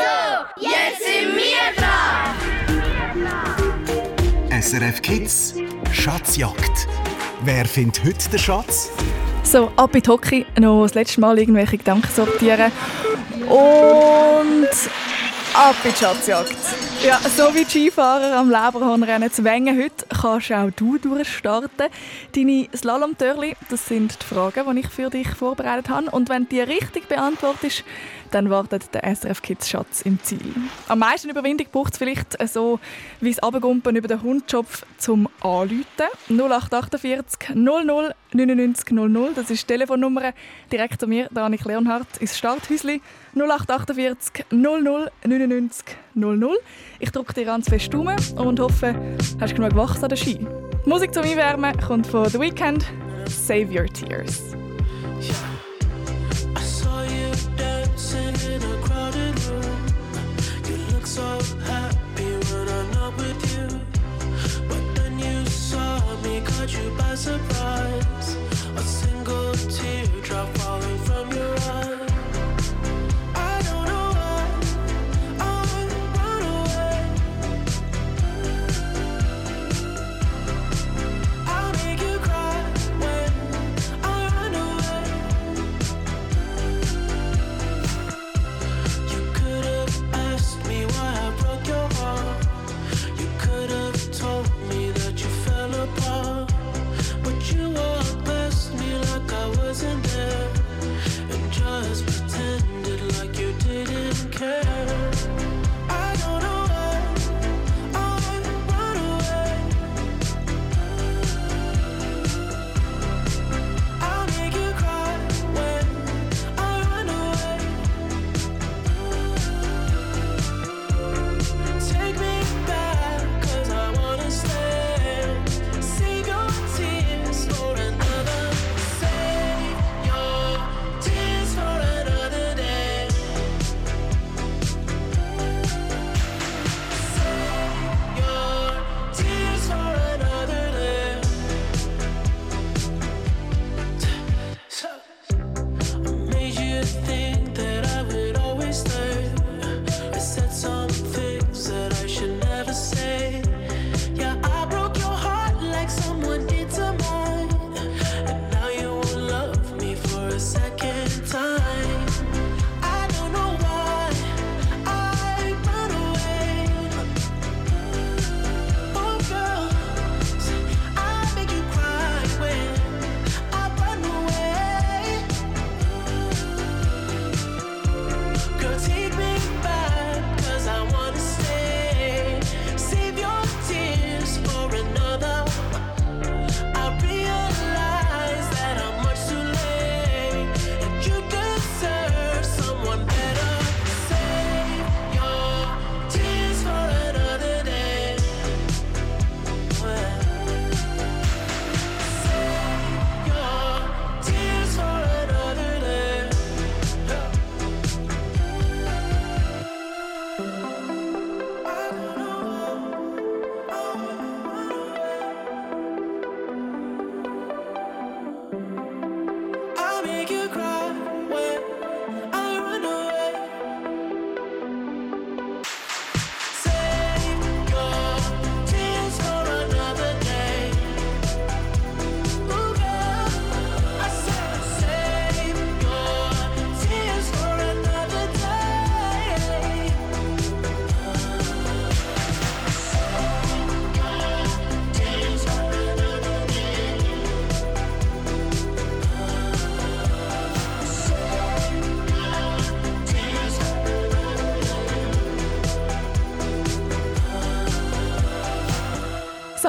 So, 0.00 0.62
jetzt 0.62 1.02
sind 1.04 1.36
wir 1.36 1.72
dran! 1.76 2.34
SRF 4.62 5.02
Kids 5.02 5.54
Schatzjagd. 5.92 6.86
Wer 7.42 7.66
findet 7.66 8.02
heute 8.04 8.30
den 8.30 8.38
Schatz? 8.38 8.90
So, 9.42 9.70
ab 9.76 9.94
in 9.94 10.00
die 10.00 10.08
Hockey, 10.08 10.46
noch 10.58 10.84
das 10.84 10.94
letzte 10.94 11.20
Mal 11.20 11.38
irgendwelche 11.38 11.76
Gedanken 11.76 12.08
sortieren. 12.14 12.72
Und 13.46 14.68
ab 15.54 15.76
in 15.84 15.90
die 15.92 15.96
Schatzjagd. 15.96 16.56
Ja, 17.04 17.18
so 17.20 17.54
wie 17.54 17.64
Skifahrer 17.64 18.36
am 18.36 18.50
Leberhornrennen 18.50 19.32
zu 19.32 19.42
Wengen 19.44 19.76
heute, 19.76 20.04
kannst 20.08 20.52
auch 20.52 20.70
du 20.70 20.98
durchstarten. 20.98 21.88
Deine 22.34 22.68
Slalom-Törli, 22.74 23.56
das 23.68 23.86
sind 23.86 24.18
die 24.20 24.26
Fragen, 24.26 24.74
die 24.74 24.80
ich 24.80 24.88
für 24.88 25.10
dich 25.10 25.28
vorbereitet 25.28 25.88
habe. 25.88 26.10
Und 26.10 26.28
wenn 26.28 26.44
du 26.44 26.50
die 26.50 26.60
richtig 26.60 27.08
beantwortest, 27.08 27.84
dann 28.30 28.50
wartet 28.50 28.94
der 28.94 29.04
SRF 29.14 29.42
Kids 29.42 29.68
Schatz 29.68 30.02
im 30.02 30.22
Ziel. 30.22 30.54
Am 30.88 31.00
meisten 31.00 31.30
Überwindung 31.30 31.66
braucht 31.72 31.94
es 31.94 31.98
vielleicht 31.98 32.36
so 32.48 32.78
wie 33.20 33.30
das 33.30 33.42
Abgumpen 33.42 33.96
über 33.96 34.08
den 34.08 34.22
Hundschopf 34.22 34.84
zum 34.98 35.28
Anrufen. 35.40 35.84
0848 36.28 37.54
00 37.54 38.14
99 38.32 38.90
00, 38.92 39.32
das 39.34 39.50
ist 39.50 39.62
die 39.62 39.66
Telefonnummer 39.66 40.32
direkt 40.70 41.00
zu 41.00 41.08
mir, 41.08 41.28
Danik 41.32 41.64
Leonhardt, 41.64 42.18
ins 42.18 42.38
Starthäusli. 42.38 43.00
0848 43.34 44.46
00 44.50 45.10
99 45.24 45.96
00. 46.14 46.58
Ich 46.98 47.10
drücke 47.10 47.34
dir 47.34 47.44
ganz 47.44 47.68
fest 47.68 47.92
Daumen 47.92 48.16
und 48.36 48.60
hoffe, 48.60 48.94
hast 49.40 49.54
genug 49.54 49.74
Wachs 49.76 50.02
an 50.02 50.08
der 50.08 50.16
Ski. 50.16 50.46
Musik 50.84 51.14
zum 51.14 51.24
Einwärmen 51.24 51.78
kommt 51.80 52.06
von 52.06 52.28
The 52.28 52.40
Weeknd. 52.40 52.84
Save 53.26 53.72
Your 53.72 53.86
Tears. 53.86 54.54
You 66.70 66.88
by 66.96 67.16
surprise. 67.16 68.36
A 68.76 68.80
single 68.80 69.54
teardrop 69.54 70.48
falling 70.58 70.98
from 70.98 71.28
your 71.30 71.39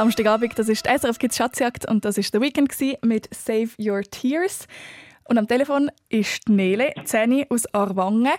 Samstagabend, 0.02 0.58
das 0.58 0.68
ist 0.68 0.88
die 0.88 0.98
SRF 0.98 1.20
Kids 1.20 1.38
Schatzjagd 1.38 1.88
und 1.88 2.06
das 2.06 2.18
ist 2.18 2.34
der 2.34 2.42
Weekend 2.42 2.74
mit 3.04 3.30
Save 3.32 3.70
Your 3.80 4.02
Tears. 4.02 4.68
Und 5.26 5.38
am 5.38 5.48
Telefon 5.48 5.92
ist 6.10 6.50
Nele 6.50 6.92
Zeni 7.04 7.46
aus 7.50 7.72
Arwangen. 7.72 8.32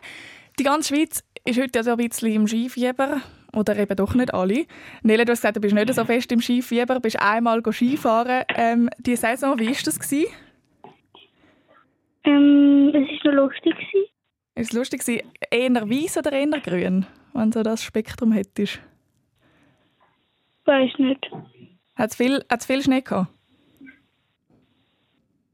Die 0.58 0.64
ganze 0.64 0.92
Schweiz 0.92 1.22
ist 1.44 1.60
heute 1.60 1.78
ja 1.78 1.84
so 1.84 1.92
ein 1.92 1.98
bisschen 1.98 2.32
im 2.32 2.48
Skifieber. 2.48 3.20
Oder 3.52 3.76
eben 3.76 3.94
doch 3.94 4.12
nicht 4.16 4.34
alle. 4.34 4.66
Nele, 5.04 5.24
du 5.24 5.30
hast 5.30 5.42
gesagt, 5.42 5.56
du 5.56 5.60
bist 5.60 5.72
nicht 5.72 5.94
so 5.94 6.04
fest 6.04 6.32
im 6.32 6.40
Skifieber, 6.40 6.98
bist 6.98 7.20
einmal 7.20 7.62
Skifahren. 7.70 8.42
Ähm, 8.56 8.90
die 8.98 9.14
Saison, 9.14 9.56
wie 9.60 9.68
war 9.68 9.76
das? 9.84 10.00
Gewesen? 10.00 10.32
Ähm, 12.24 12.88
es 12.88 13.24
war 13.24 13.34
noch 13.34 13.44
lustig. 13.44 13.76
Gewesen. 13.76 14.08
Ist 14.56 14.70
es 14.70 14.72
lustig? 14.72 15.06
gewesen? 15.06 15.30
Eher 15.48 15.88
weiß 15.88 16.16
oder 16.16 16.32
eher 16.32 16.60
grün, 16.60 17.06
wenn 17.34 17.52
du 17.52 17.62
das 17.62 17.84
Spektrum 17.84 18.32
hättest? 18.32 18.80
Weiß 20.64 20.92
nicht. 20.98 21.30
Hat 21.96 22.10
es 22.10 22.16
viel, 22.16 22.44
hat's 22.48 22.66
viel 22.66 22.82
Schnee 22.82 23.00
gehabt? 23.00 23.28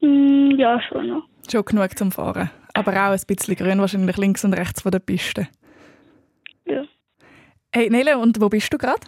Mm, 0.00 0.50
ja, 0.56 0.80
schon 0.82 1.08
noch. 1.08 1.22
Schon 1.50 1.64
genug 1.64 1.96
zum 1.98 2.12
Fahren. 2.12 2.50
Aber 2.74 2.92
auch 2.92 3.12
ein 3.12 3.20
bisschen 3.26 3.56
grün, 3.56 3.80
wahrscheinlich 3.80 4.16
links 4.16 4.44
und 4.44 4.52
rechts 4.52 4.82
von 4.82 4.92
der 4.92 5.00
Piste. 5.00 5.48
Hey 7.70 7.90
Nele, 7.90 8.18
und 8.18 8.40
wo 8.40 8.48
bist 8.48 8.72
du 8.72 8.78
gerade? 8.78 9.06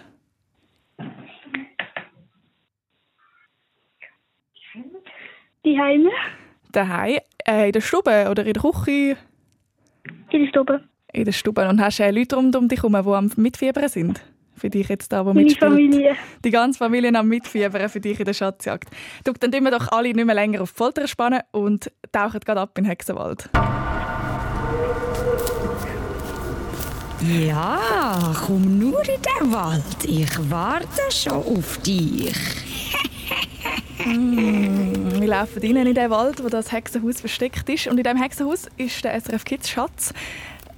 Die 5.64 5.79
Heime. 5.79 6.11
Daheim, 6.70 7.19
äh, 7.49 7.67
in 7.67 7.73
der 7.73 7.81
Stube 7.81 8.29
oder 8.31 8.44
in 8.44 8.52
der 8.52 8.62
Küche? 8.62 9.17
In 10.31 10.43
der 10.43 10.49
Stube. 10.49 10.85
In 11.12 11.25
der 11.25 11.32
Stube. 11.32 11.69
Und 11.69 11.81
hast 11.81 11.99
du 11.99 12.05
äh, 12.05 12.11
Leute 12.11 12.37
rund 12.37 12.55
um 12.55 12.69
dich 12.69 12.82
herum, 12.82 12.93
die 12.93 13.11
am 13.11 13.32
Mitfiebern 13.37 13.88
sind? 13.88 14.23
Für 14.60 14.68
dich 14.68 14.88
jetzt 14.90 15.10
da, 15.10 15.24
wo 15.24 15.32
Meine 15.32 15.44
mitspielt? 15.44 15.70
Familie. 15.70 16.16
Die 16.44 16.50
ganze 16.50 16.78
Familie 16.78 17.14
am 17.14 17.26
Mitfiebern 17.28 17.88
für 17.88 17.98
dich 17.98 18.18
in 18.18 18.26
der 18.26 18.34
Schatzjagd. 18.34 18.90
Du, 19.24 19.32
dann 19.32 19.50
tun 19.50 19.64
wir 19.64 19.70
doch 19.70 19.88
alle 19.90 20.12
nicht 20.12 20.26
mehr 20.26 20.34
länger 20.34 20.60
auf 20.60 20.72
die 20.72 20.76
Folter 20.76 21.08
spannen 21.08 21.40
und 21.50 21.90
tauchen 22.12 22.40
gerade 22.40 22.60
ab 22.60 22.76
in 22.76 22.84
den 22.84 22.90
Hexenwald. 22.90 23.48
Ja, 27.22 28.34
komm 28.46 28.78
nur 28.78 29.00
in 29.00 29.22
den 29.22 29.50
Wald. 29.50 29.82
Ich 30.06 30.50
warte 30.50 31.10
schon 31.10 31.32
auf 31.32 31.78
dich. 31.78 32.34
Wir 34.04 35.28
laufen 35.28 35.62
rein 35.62 35.86
in 35.86 35.94
den 35.94 36.10
Wald, 36.10 36.42
wo 36.44 36.48
das 36.48 36.70
Hexenhaus 36.72 37.20
versteckt 37.20 37.68
ist. 37.68 37.86
Und 37.86 37.96
in 37.98 38.04
diesem 38.04 38.20
Hexenhaus 38.20 38.68
ist 38.76 39.04
der 39.04 39.18
SRF 39.18 39.44
Kids 39.44 39.70
Schatz. 39.70 40.12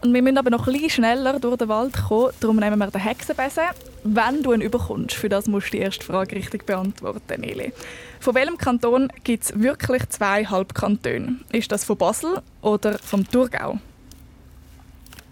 Und 0.03 0.13
wir 0.13 0.21
müssen 0.21 0.39
aber 0.39 0.51
noch 0.51 0.67
ein 0.67 0.73
bisschen 0.73 0.91
schneller 0.91 1.39
durch 1.39 1.57
den 1.57 1.69
Wald 1.69 1.95
kommen. 2.09 2.33
Darum 2.41 2.57
nehmen 2.57 2.77
wir 2.79 2.89
den 2.89 3.01
Hexenbesen. 3.01 3.63
Wenn 4.03 4.43
du 4.43 4.53
ihn 4.53 4.61
überkommst, 4.61 5.15
für 5.15 5.29
das 5.29 5.47
musst 5.47 5.69
du 5.69 5.77
die 5.77 5.79
erste 5.79 6.05
Frage 6.05 6.35
richtig 6.35 6.67
beantworten, 6.67 7.41
Nele. 7.41 7.73
Von 8.19 8.35
welchem 8.35 8.59
Kanton 8.59 9.13
gibt 9.23 9.45
es 9.45 9.61
wirklich 9.61 10.09
zwei 10.09 10.45
Halbkantone? 10.45 11.37
Ist 11.53 11.71
das 11.71 11.85
von 11.85 11.97
Basel 11.97 12.43
oder 12.63 12.99
vom 12.99 13.29
Thurgau? 13.29 13.79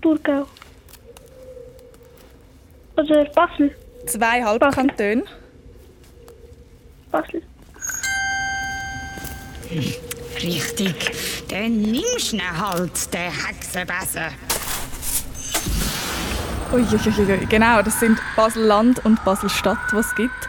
Thurgau. 0.02 0.46
Oder 2.96 3.24
Basel. 3.24 3.74
Zwei 4.06 4.44
Halbkantone. 4.44 5.24
Basel. 7.10 7.42
Richtig. 10.42 10.94
Dann 11.48 11.82
nimmst 11.82 12.32
du 12.32 12.38
halt, 12.40 13.12
den 13.12 13.32
Hexenbesen. 13.32 14.49
Uiuiui, 16.72 17.46
genau, 17.46 17.82
das 17.82 17.98
sind 17.98 18.20
Basel-Land 18.36 19.04
und 19.04 19.24
Basel-Stadt, 19.24 19.92
was 19.92 20.06
es 20.06 20.14
gibt. 20.14 20.48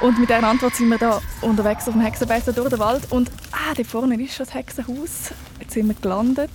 Und 0.00 0.18
mit 0.18 0.30
dieser 0.30 0.42
Antwort 0.42 0.74
sind 0.74 0.88
wir 0.88 0.96
da 0.96 1.20
unterwegs 1.42 1.86
auf 1.86 1.92
dem 1.92 2.00
Hexenbesen 2.00 2.54
durch 2.54 2.70
den 2.70 2.78
Wald. 2.78 3.12
Und 3.12 3.30
ah, 3.52 3.74
da 3.76 3.84
vorne 3.84 4.14
ist 4.22 4.36
schon 4.36 4.46
das 4.46 4.54
Hexenhaus. 4.54 5.34
Jetzt 5.60 5.74
sind 5.74 5.86
wir 5.86 5.94
gelandet. 5.94 6.50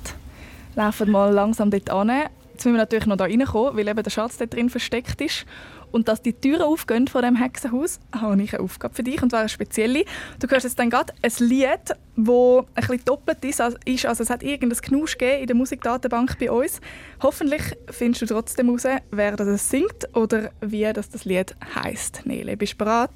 Laufen 0.76 1.12
mal 1.12 1.32
langsam 1.32 1.70
dort 1.70 1.92
an. 1.92 2.10
Jetzt 2.10 2.66
müssen 2.66 2.74
wir 2.74 2.80
natürlich 2.80 3.06
noch 3.06 3.18
da 3.18 3.26
reinkommen, 3.26 3.78
weil 3.78 3.88
eben 3.88 4.02
der 4.02 4.10
Schatz 4.10 4.38
dort 4.38 4.56
drin 4.56 4.72
versteckt 4.72 5.22
ist. 5.22 5.46
Und 5.92 6.08
dass 6.08 6.22
die 6.22 6.34
Türen 6.34 6.62
aufgehen 6.62 7.08
von 7.08 7.22
dem 7.22 7.36
Hexenhaus, 7.36 8.00
habe 8.14 8.42
ich 8.42 8.54
eine 8.54 8.64
Aufgabe 8.64 8.94
für 8.94 9.04
dich 9.04 9.22
und 9.22 9.30
zwar 9.30 9.42
eine 9.42 9.50
spezielle. 9.50 10.06
Du 10.40 10.48
hörst 10.48 10.64
jetzt 10.64 10.80
dann 10.80 10.90
gerade 10.90 11.14
ein 11.22 11.32
Lied, 11.40 11.70
das 11.88 11.96
ein 12.28 12.66
bisschen 12.76 13.06
doppelt 13.06 13.44
ist. 13.46 13.62
Also 13.62 13.78
also 14.06 14.24
es 14.24 14.30
hat 14.30 14.44
irgendein 14.44 14.82
Knusch 14.82 15.18
gegeben 15.18 15.42
in 15.42 15.48
der 15.48 15.56
Musikdatenbank 15.56 16.38
bei 16.40 16.52
uns. 16.52 16.82
Hoffentlich 17.22 17.62
findest 17.90 18.24
du 18.24 18.26
trotzdem 18.28 18.68
heraus, 18.68 19.02
wer 19.12 19.36
das 19.36 19.70
singt 19.70 20.16
oder 20.16 20.52
wie 20.62 20.92
das, 20.94 21.10
das 21.10 21.26
Lied 21.26 21.56
heisst. 21.76 22.26
Nele, 22.26 22.58
bist 22.58 22.74
du 22.74 22.78
bereit? 22.78 23.12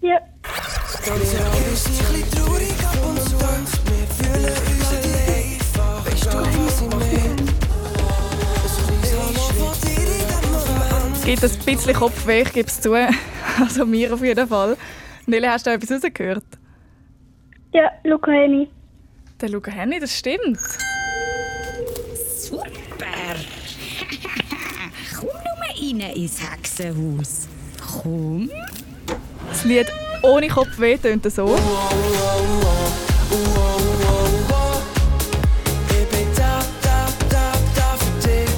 Ja. 0.00 0.20
Es 6.84 7.07
gibt 11.28 11.44
ein 11.44 11.50
bisschen 11.66 11.94
Kopfweh, 11.94 12.40
ich 12.40 12.52
gebe 12.52 12.68
es 12.68 12.80
zu. 12.80 12.94
Also 13.60 13.84
mir 13.84 14.14
auf 14.14 14.22
jeden 14.22 14.48
Fall. 14.48 14.76
Nele, 15.26 15.50
hast 15.50 15.66
du 15.66 15.70
etwas 15.70 15.90
rausgehört? 15.90 16.44
Ja, 17.72 17.90
Luca 18.04 18.30
Henny. 18.30 18.70
Der 19.40 19.48
Luca 19.50 19.70
Henny, 19.70 19.98
das 19.98 20.16
stimmt. 20.16 20.58
Super. 22.36 22.64
komm 25.14 25.28
nur 25.28 26.00
rein 26.00 26.16
ins 26.16 26.40
Hexenhaus. 26.40 27.48
Komm. 28.02 28.48
Das 29.50 29.64
Lied 29.64 29.92
ohne 30.22 30.48
Kopfweh 30.48 30.96
tönt 30.96 31.30
so. 31.30 31.54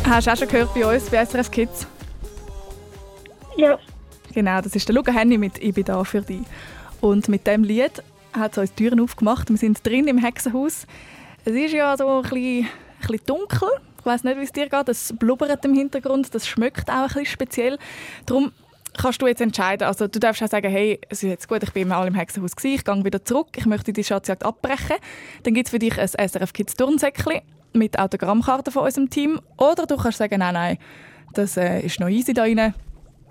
Hast 0.09 0.27
du 0.27 0.33
auch 0.33 0.37
schon 0.37 0.49
gehört 0.49 0.75
bei 0.75 0.95
uns, 0.95 1.11
bei 1.11 1.25
SRF 1.25 1.51
Kids? 1.51 1.87
Ja. 3.56 3.79
Genau, 4.32 4.61
das 4.61 4.75
ist 4.75 4.87
der 4.88 4.94
Luca 4.94 5.12
Henny 5.12 5.38
mit 5.38 5.58
«Ich 5.58 5.75
bin 5.75 5.85
da 5.85 6.02
für 6.05 6.23
dich». 6.23 6.43
Und 7.00 7.29
mit 7.29 7.47
dem 7.47 7.64
Lied 7.64 8.02
hat 8.32 8.52
es 8.52 8.58
uns 8.58 8.75
die 8.75 8.85
Türen 8.85 9.00
aufgemacht. 9.00 9.49
Wir 9.49 9.56
sind 9.56 9.85
drin 9.85 10.06
im 10.06 10.19
Hexenhaus. 10.19 10.87
Es 11.44 11.52
ist 11.52 11.73
ja 11.73 11.97
so 11.97 12.06
ein 12.06 12.23
bisschen, 12.23 12.64
ein 12.64 12.69
bisschen 13.00 13.26
dunkel. 13.26 13.69
Ich 13.99 14.06
weiß 14.06 14.25
nicht, 14.25 14.38
wie 14.38 14.44
es 14.44 14.52
dir 14.52 14.69
geht. 14.69 14.88
Es 14.88 15.14
blubbert 15.19 15.64
im 15.64 15.75
Hintergrund. 15.75 16.35
Das 16.35 16.47
schmeckt 16.47 16.88
auch 16.91 16.94
ein 16.94 17.06
bisschen 17.06 17.26
speziell. 17.26 17.79
Darum 18.26 18.52
kannst 18.97 19.23
du 19.23 19.26
jetzt 19.26 19.41
entscheiden. 19.41 19.87
Also 19.87 20.06
du 20.06 20.19
darfst 20.19 20.43
auch 20.43 20.49
sagen, 20.49 20.70
hey, 20.70 21.00
es 21.08 21.23
ist 21.23 21.29
jetzt 21.29 21.49
gut, 21.49 21.62
ich 21.62 21.73
bin 21.73 21.88
mal 21.88 22.06
im 22.06 22.14
Hexenhaus 22.14 22.56
gewesen, 22.56 22.75
ich 22.75 22.85
gehe 22.85 23.05
wieder 23.05 23.25
zurück, 23.25 23.49
ich 23.56 23.67
möchte 23.67 23.93
die 23.93 24.05
Schatzjagd 24.05 24.44
abbrechen. 24.44 24.97
Dann 25.43 25.55
gibt 25.55 25.67
es 25.67 25.70
für 25.70 25.79
dich 25.79 25.99
ein 25.99 26.08
SRF 26.08 26.52
Kids 26.52 26.75
Turnsäckchen 26.75 27.41
mit 27.73 27.99
Autogrammkarten 27.99 28.73
von 28.73 28.85
unserem 28.85 29.11
Team. 29.11 29.41
Oder 29.56 29.87
du 29.87 29.97
kannst 29.97 30.19
sagen, 30.19 30.38
nein, 30.38 30.55
nein, 30.55 30.79
das 31.35 31.56
äh, 31.56 31.81
ist 31.81 32.00
noch 32.00 32.08
easy 32.08 32.32
da 32.32 32.43
rein. 32.43 32.75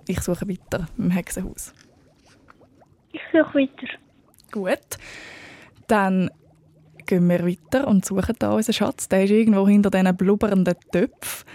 Ich 0.10 0.22
suche 0.22 0.50
weiter 0.50 0.88
im 0.98 1.12
Hexenhaus. 1.12 1.72
Ich 3.12 3.22
suche 3.32 3.60
weiter. 3.60 3.88
Gut. 4.52 4.98
Dann 5.88 6.32
gehen 7.06 7.30
wir 7.30 7.46
weiter 7.46 7.88
und 7.88 8.04
suchen 8.06 8.36
da 8.40 8.54
unseren 8.54 8.74
Schatz. 8.74 9.08
Der 9.08 9.24
ist 9.26 9.30
irgendwo 9.30 9.68
hinter 9.68 9.92
diesen 9.92 10.18
blubbernden 10.18 10.74
Töpfen. 10.92 11.46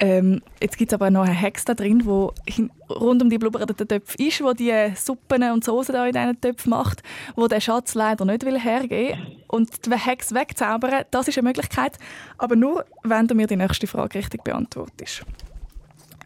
Ähm, 0.00 0.42
jetzt 0.60 0.76
gibt 0.76 0.90
es 0.92 0.94
aber 0.94 1.10
noch 1.10 1.22
einen 1.24 1.34
Hex 1.36 1.64
da 1.66 1.74
drin, 1.74 2.04
wo 2.04 2.32
hin- 2.48 2.70
rund 2.90 3.22
um 3.22 3.30
die 3.30 3.38
blubbernden 3.38 3.76
Töpfe 3.76 4.16
ist, 4.18 4.42
wo 4.42 4.52
die 4.54 4.72
Suppen 4.96 5.42
und 5.52 5.62
Soßen 5.64 5.92
da 5.92 6.04
in 6.04 6.12
diesen 6.12 6.40
Töpfen 6.40 6.70
macht, 6.70 7.02
wo 7.36 7.46
der 7.46 7.60
Schatz 7.60 7.94
leider 7.94 8.24
nicht 8.24 8.44
will 8.44 8.58
hergeben 8.58 9.20
Und 9.46 9.86
die 9.86 9.94
Hex 9.96 10.34
wegzaubern, 10.34 11.04
das 11.12 11.28
ist 11.28 11.38
eine 11.38 11.48
Möglichkeit, 11.48 11.96
aber 12.38 12.56
nur, 12.56 12.84
wenn 13.04 13.26
du 13.28 13.36
mir 13.36 13.46
die 13.46 13.56
nächste 13.56 13.86
Frage 13.88 14.18
richtig 14.18 14.42
beantwortest. 14.44 15.24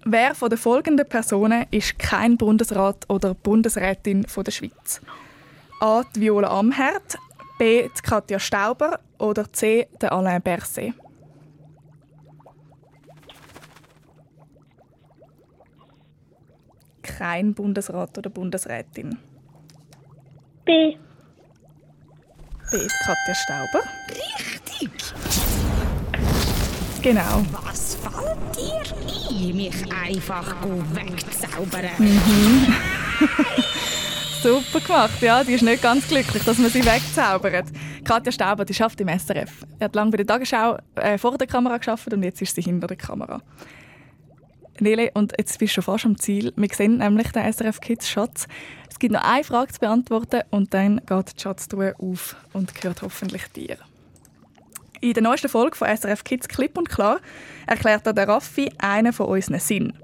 Wer 0.04 0.34
von 0.34 0.50
den 0.50 0.58
folgenden 0.58 1.08
Personen 1.08 1.64
ist 1.70 1.96
kein 1.98 2.36
Bundesrat 2.36 3.08
oder 3.08 3.34
Bundesrätin 3.34 4.26
von 4.26 4.42
der 4.42 4.50
Schweiz? 4.50 5.00
A. 5.80 6.02
Die 6.14 6.22
Viola 6.22 6.48
Amherd, 6.58 7.16
B. 7.58 7.82
Die 7.88 8.02
Katja 8.02 8.40
Stauber 8.40 8.98
oder 9.18 9.52
C. 9.52 9.86
Der 10.00 10.12
Alain 10.12 10.42
Berset? 10.42 10.92
Kein 17.02 17.54
Bundesrat 17.54 18.18
oder 18.18 18.30
Bundesrätin. 18.30 19.18
B. 20.64 20.96
B. 22.72 22.78
Die 22.78 22.88
Katja 23.04 23.34
Stauber. 23.34 23.84
Richtig. 24.10 25.61
Genau. 27.02 27.44
Was 27.64 27.96
fällt 27.96 28.38
dir 28.56 28.80
ein, 29.28 29.56
mich 29.56 29.92
einfach 29.92 30.54
wegzaubern? 30.94 31.90
Super 34.42 34.80
gemacht, 34.80 35.20
ja. 35.20 35.42
Die 35.42 35.54
ist 35.54 35.62
nicht 35.62 35.82
ganz 35.82 36.06
glücklich, 36.06 36.44
dass 36.44 36.58
man 36.58 36.70
sie 36.70 36.84
wegzaubert. 36.84 37.66
Katja 38.04 38.30
Stauber, 38.30 38.64
die 38.64 38.74
schafft 38.74 39.00
im 39.00 39.08
SRF. 39.08 39.66
Sie 39.78 39.84
hat 39.84 39.96
lange 39.96 40.12
bei 40.12 40.18
der 40.18 40.28
Tagesschau 40.28 40.78
äh, 40.94 41.18
vor 41.18 41.36
der 41.36 41.48
Kamera 41.48 41.78
geschafft 41.78 42.12
und 42.12 42.22
jetzt 42.22 42.40
ist 42.40 42.54
sie 42.54 42.62
hinter 42.62 42.86
der 42.86 42.96
Kamera. 42.96 43.42
Nele, 44.78 45.10
und 45.14 45.32
jetzt 45.38 45.58
bist 45.58 45.72
du 45.72 45.82
schon 45.82 45.84
fast 45.84 46.06
am 46.06 46.16
Ziel. 46.16 46.52
Wir 46.54 46.68
sehen 46.72 46.98
nämlich 46.98 47.32
den 47.32 47.52
SRF 47.52 47.80
Kids 47.80 48.08
Schatz. 48.08 48.46
Es 48.88 49.00
gibt 49.00 49.12
noch 49.12 49.24
eine 49.24 49.42
Frage 49.42 49.72
zu 49.72 49.80
beantworten 49.80 50.42
und 50.50 50.72
dann 50.72 51.00
geht 51.04 51.36
die 51.36 51.42
Schatztruhe 51.42 51.96
auf 51.98 52.36
und 52.52 52.76
gehört 52.76 53.02
hoffentlich 53.02 53.48
dir. 53.48 53.76
In 55.02 55.14
der 55.14 55.22
neuesten 55.24 55.48
Folge 55.48 55.76
von 55.76 55.88
SRF 55.88 56.22
Kids 56.22 56.46
Klipp 56.46 56.78
und 56.78 56.88
Klar 56.88 57.18
erklärt 57.66 58.06
der 58.06 58.28
Raffi 58.28 58.70
einen 58.78 59.12
von 59.12 59.26
unseren 59.26 59.58
Sinn. 59.58 59.94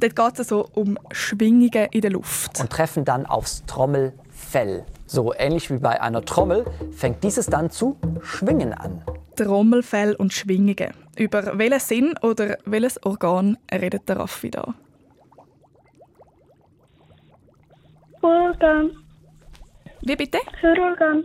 Dort 0.00 0.16
geht 0.16 0.40
es 0.40 0.48
so 0.48 0.68
um 0.74 0.98
Schwingungen 1.12 1.86
in 1.92 2.00
der 2.00 2.10
Luft. 2.10 2.58
und 2.58 2.68
treffen 2.68 3.04
dann 3.04 3.24
aufs 3.24 3.64
Trommelfell. 3.66 4.84
So 5.06 5.32
ähnlich 5.32 5.70
wie 5.70 5.78
bei 5.78 6.00
einer 6.02 6.24
Trommel 6.24 6.64
fängt 6.90 7.22
dieses 7.22 7.46
dann 7.46 7.70
zu 7.70 7.98
schwingen 8.24 8.72
an. 8.74 9.04
Trommelfell 9.36 10.16
und 10.16 10.32
Schwingungen. 10.32 10.92
Über 11.16 11.56
welchen 11.56 11.78
Sinn 11.78 12.14
oder 12.22 12.58
welches 12.64 13.00
Organ 13.06 13.58
redet 13.72 14.08
der 14.08 14.16
Raffi 14.18 14.50
da? 14.50 14.74
Hörorgan. 18.20 18.90
Wie 20.02 20.16
bitte? 20.16 20.38
Hörorgan. 20.60 21.24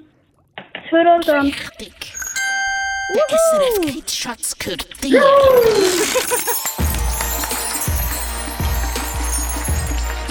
Hörorgan. 0.91 1.47
Richtig. 1.47 2.12
Begisseret 3.11 3.81
krigsschatzkörter. 3.83 4.87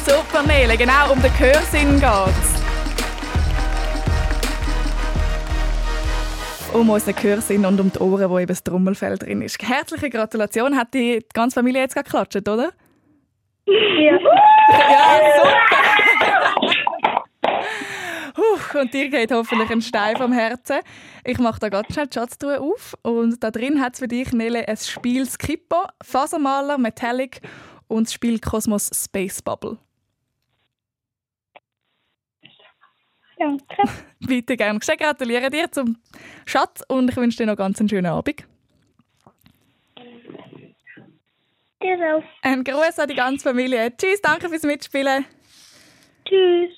Super, 0.06 0.42
Nele, 0.46 0.76
genau 0.76 1.12
um 1.12 1.20
den 1.20 1.30
Gehörsinn 1.38 2.00
geht's. 2.00 2.62
Um 6.72 6.88
unseren 6.88 7.14
Gehörsinn 7.14 7.66
und 7.66 7.78
um 7.78 7.92
die 7.92 7.98
Ohren, 7.98 8.30
wo 8.30 8.38
eben 8.38 8.48
das 8.48 8.64
Trommelfell 8.64 9.18
drin 9.18 9.42
ist. 9.42 9.62
Herzliche 9.62 10.08
Gratulation. 10.08 10.74
Hat 10.76 10.94
die 10.94 11.22
ganze 11.34 11.54
Familie 11.54 11.82
jetzt 11.82 11.94
geklatscht, 11.94 12.48
oder? 12.48 12.70
Ja. 13.66 13.74
ja, 13.76 15.20
super. 15.36 16.01
Und 18.74 18.94
dir 18.94 19.08
geht 19.08 19.32
hoffentlich 19.32 19.70
ein 19.70 19.82
Stein 19.82 20.16
vom 20.16 20.32
Herzen. 20.32 20.80
Ich 21.24 21.38
mache 21.38 21.60
da 21.60 21.68
ganz 21.68 21.92
schnell 21.92 22.06
die 22.06 22.14
Schatztruhe 22.14 22.60
auf 22.60 22.96
und 23.02 23.42
da 23.42 23.50
drin 23.50 23.80
hat 23.80 23.94
es 23.94 24.00
für 24.00 24.08
dich, 24.08 24.32
Nele, 24.32 24.66
ein 24.66 24.76
Spiel 24.76 25.26
Skippo, 25.26 25.86
Fasermaler, 26.02 26.78
Metallic 26.78 27.40
und 27.88 28.06
das 28.06 28.14
Spiel 28.14 28.38
Cosmos 28.38 28.90
Space 28.94 29.42
Bubble. 29.42 29.78
Danke. 33.38 33.82
Bitte 34.20 34.56
gerne. 34.56 34.78
Ich 34.80 34.98
gratuliere 34.98 35.50
dir 35.50 35.70
zum 35.70 35.96
Schatz 36.46 36.82
und 36.88 37.10
ich 37.10 37.16
wünsche 37.16 37.38
dir 37.38 37.46
noch 37.46 37.56
ganz 37.56 37.80
einen 37.80 37.88
schönen 37.88 38.06
Abend. 38.06 38.44
Dir 41.82 42.16
auch. 42.16 42.22
Ein 42.42 42.62
Gruß 42.62 42.98
an 43.00 43.08
die 43.08 43.16
ganze 43.16 43.42
Familie. 43.48 43.92
Tschüss, 43.96 44.22
danke 44.22 44.48
fürs 44.48 44.62
Mitspielen. 44.62 45.24
Tschüss. 46.24 46.70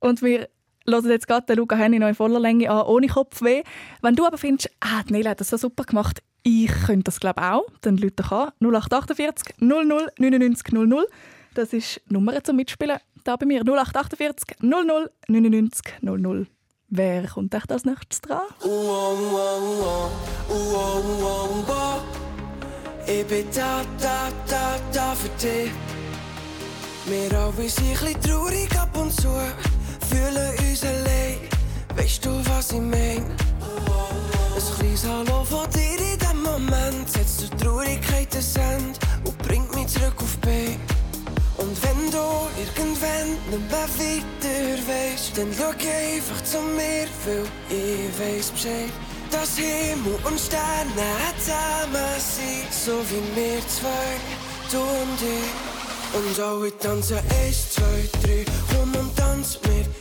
Und 0.00 0.20
wir 0.20 0.48
hören 0.86 1.10
jetzt 1.10 1.28
gerade 1.28 1.46
den 1.46 1.56
Luca 1.56 1.76
Henny 1.76 1.98
noch 1.98 2.08
in 2.08 2.14
voller 2.14 2.40
Länge 2.40 2.70
an, 2.70 2.86
ohne 2.86 3.06
Kopfweh. 3.08 3.62
Wenn 4.02 4.14
du 4.14 4.26
aber 4.26 4.38
findest, 4.38 4.70
ah, 4.80 5.02
Nele 5.08 5.30
hat 5.30 5.40
das 5.40 5.50
so 5.50 5.56
super 5.56 5.84
gemacht, 5.84 6.22
ich 6.42 6.70
könnte 6.86 7.04
das 7.04 7.18
glaube 7.18 7.42
auch, 7.42 7.66
dann 7.80 7.96
Leute 7.96 8.22
an. 8.30 8.50
0848 8.60 9.56
00 9.58 10.12
99 10.18 10.72
00. 10.72 11.06
Das 11.54 11.72
ist 11.72 12.00
die 12.08 12.14
Nummer 12.14 12.42
zum 12.44 12.56
Mitspielen 12.56 12.98
da 13.24 13.36
bei 13.36 13.46
mir. 13.46 13.62
0848 13.62 14.58
00 14.60 15.10
99 15.28 15.94
00. 16.02 16.46
Wer 16.88 17.26
kommt 17.26 17.52
echt 17.52 17.72
als 17.72 17.84
nächstes 17.84 18.20
dran? 18.20 18.42
Ich 23.08 23.26
bin 23.26 23.46
da, 23.54 23.82
da, 24.00 24.28
da, 24.48 24.76
da 24.92 25.14
für 25.14 25.28
dich. 25.40 25.70
Wir 27.06 27.38
alle 27.38 27.52
sind 27.68 27.86
ein 27.86 27.92
bisschen 27.94 28.20
traurig 28.20 28.78
ab 28.78 28.96
und 28.96 29.12
zu, 29.12 29.28
fühlen 30.16 30.50
uns 30.58 30.82
allein. 30.82 31.38
Weißt 31.96 32.24
du, 32.24 32.30
was 32.48 32.72
ich 32.72 32.80
mein? 32.80 33.24
Ein 34.56 34.78
kleines 34.78 35.06
Hallo 35.06 35.44
von 35.44 35.68
dir 35.70 35.98
in 36.12 36.18
dem 36.18 36.42
Moment 36.42 37.08
setzt 37.08 37.40
zur 37.40 37.56
Traurigkeit 37.58 38.28
ein 38.34 38.62
Ende 38.72 38.98
und 39.24 39.38
bringt 39.38 39.74
mich 39.74 39.88
zurück 39.88 40.16
auf 40.18 40.36
Bein. 40.38 40.78
Und 41.58 41.76
wenn 41.82 42.10
du 42.10 42.26
irgendwann 42.60 43.30
nicht 43.50 43.70
mehr 43.70 43.88
weiter 43.98 44.78
weißt, 44.88 45.36
dann 45.36 45.48
schau 45.56 45.70
einfach 45.70 46.42
zu 46.44 46.58
mir, 46.60 47.08
weil 47.24 47.46
ich 47.70 48.10
weiß 48.18 48.50
Bescheid. 48.50 48.92
Dass 49.30 49.56
Himmel 49.56 50.18
und 50.24 50.38
Sterne 50.38 51.10
zusammen 51.38 52.14
sind, 52.18 52.72
so 52.72 53.02
wie 53.10 53.24
wir 53.34 53.60
zwei, 53.68 54.12
du 54.70 54.78
und 54.78 55.20
ich. 55.20 55.76
Und 56.14 56.40
alle 56.40 56.78
tanzen 56.78 57.18
eins, 57.18 57.70
zwei, 57.72 58.08
drei, 58.22 58.44
komm 58.70 58.94
und 58.94 59.16
tanz 59.16 59.58
mit 59.64 59.95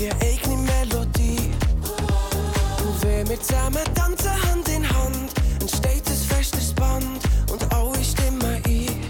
eine 0.00 0.12
eigene 0.22 0.56
Melodie. 0.56 1.50
Und 2.84 3.28
wir 3.28 3.40
zusammen 3.40 3.82
tanzen 3.94 4.30
Hand 4.30 4.68
in 4.68 4.88
Hand, 4.88 5.32
ein 5.60 5.68
festes 5.68 6.72
Band 6.72 7.20
und 7.50 7.74
alle 7.74 8.04
stimmen 8.04 8.62
ein. 8.64 9.00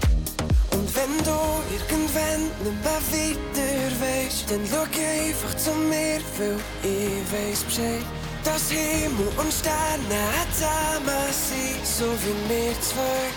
Und 0.71 0.95
wenn 0.95 1.15
du 1.23 1.39
irgendwann 1.77 2.41
nicht 2.63 2.83
mehr 2.83 3.01
weiter 3.11 3.91
weißt, 4.01 4.49
dann 4.49 4.61
schau 4.69 4.81
einfach 4.81 5.55
zu 5.57 5.71
mir, 5.71 6.21
weil 6.37 6.57
ich 6.83 7.31
weiß 7.31 7.63
Bescheid. 7.65 8.05
Dass 8.43 8.71
Himmel 8.71 9.27
und 9.37 9.53
Sterne 9.53 10.23
zusammen 10.53 11.29
sind, 11.29 11.85
so 11.85 12.05
wie 12.23 12.49
wir 12.49 12.73
zwei, 12.81 13.29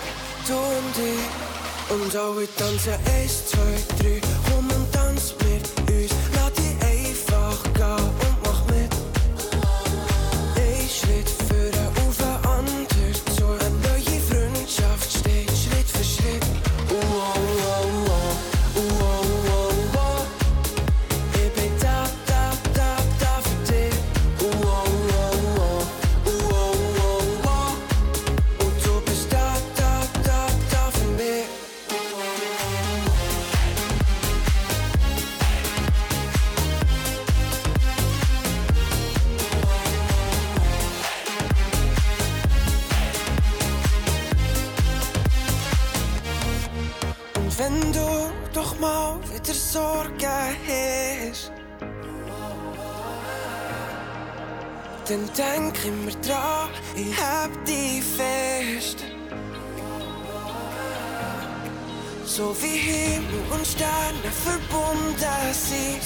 du 0.47 0.55
und 0.55 0.97
ich. 0.97 1.53
Und 1.91 2.17
alle 2.17 2.47
tanzen 2.57 2.95
eins, 3.13 3.47
zwei, 3.49 3.75
drei, 3.99 4.21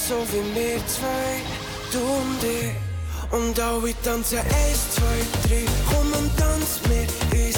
so 0.09 0.15
wie 0.31 0.55
wir 0.55 0.87
zwei, 0.87 1.43
du 1.91 1.99
und 1.99 2.43
ich. 2.45 2.87
Und 3.33 3.59
alle 3.59 3.93
tanzen 4.05 4.39
eins, 4.39 4.95
zwei, 4.95 5.49
drei, 5.49 5.65
komm 5.91 6.13
und 6.13 6.31
tanz 6.39 6.81
mit 6.89 7.11
uns. 7.33 7.56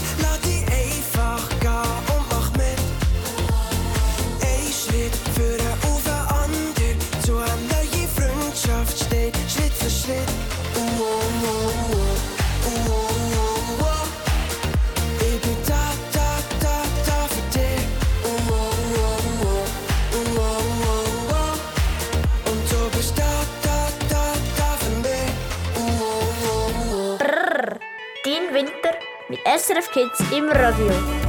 Kids 29.92 30.20
im 30.32 30.48
Radio. 30.48 31.27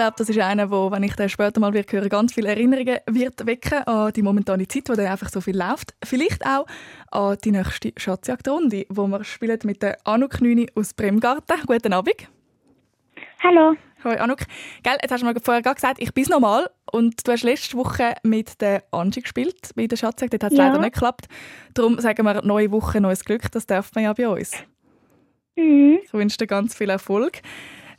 Glaube, 0.00 0.14
das 0.16 0.28
ist 0.30 0.38
einer, 0.38 0.70
wo, 0.70 0.90
wenn 0.90 1.02
ich 1.02 1.14
den 1.14 1.28
später 1.28 1.60
mal 1.60 1.72
hören, 1.72 2.08
ganz 2.08 2.32
viele 2.32 2.48
Erinnerungen 2.48 2.98
wird 3.06 3.46
wecken 3.46 3.82
an 3.86 4.12
die 4.12 4.22
momentane 4.22 4.66
Zeit, 4.66 4.88
wo 4.88 4.94
der 4.94 5.10
einfach 5.12 5.28
so 5.28 5.40
viel 5.40 5.56
läuft. 5.56 5.94
Vielleicht 6.02 6.44
auch 6.46 6.66
an 7.10 7.36
die 7.44 7.50
nächste 7.50 7.92
Schatzjagdrunde, 7.96 8.86
wo 8.88 9.06
wir 9.06 9.24
spielen 9.24 9.58
mit 9.64 9.82
der 9.82 9.98
Anuk 10.04 10.40
Nüni 10.40 10.68
aus 10.74 10.94
Bremgarten. 10.94 11.58
Guten 11.66 11.92
Abend. 11.92 12.14
Hallo. 13.42 13.74
Hoi 14.02 14.16
Anuk. 14.16 14.38
Gell, 14.82 14.96
jetzt 15.02 15.12
hast 15.12 15.20
du 15.20 15.26
mir 15.26 15.34
vorher 15.42 15.62
gerade 15.62 15.74
gesagt, 15.74 16.00
ich 16.00 16.14
bin 16.14 16.24
normal 16.30 16.70
und 16.90 17.26
du 17.26 17.32
hast 17.32 17.42
letzte 17.42 17.76
Woche 17.76 18.14
mit 18.22 18.58
der 18.62 18.82
Angie 18.92 19.20
gespielt 19.20 19.70
bei 19.76 19.86
der 19.86 19.96
Schatzjagd. 19.96 20.32
Dort 20.32 20.44
hat 20.44 20.52
es 20.52 20.58
Ja. 20.58 20.68
leider 20.68 20.78
nicht 20.80 20.94
geklappt. 20.94 21.26
Darum 21.74 21.98
sagen 21.98 22.24
wir, 22.24 22.40
neue 22.42 22.70
Woche, 22.70 23.02
neues 23.02 23.22
Glück. 23.24 23.52
Das 23.52 23.66
darf 23.66 23.94
man 23.94 24.04
ja 24.04 24.14
bei 24.14 24.26
uns. 24.26 24.52
Mhm. 25.56 25.98
Ich 26.02 26.12
wünsche 26.14 26.38
dir 26.38 26.46
ganz 26.46 26.74
viel 26.74 26.88
Erfolg. 26.88 27.42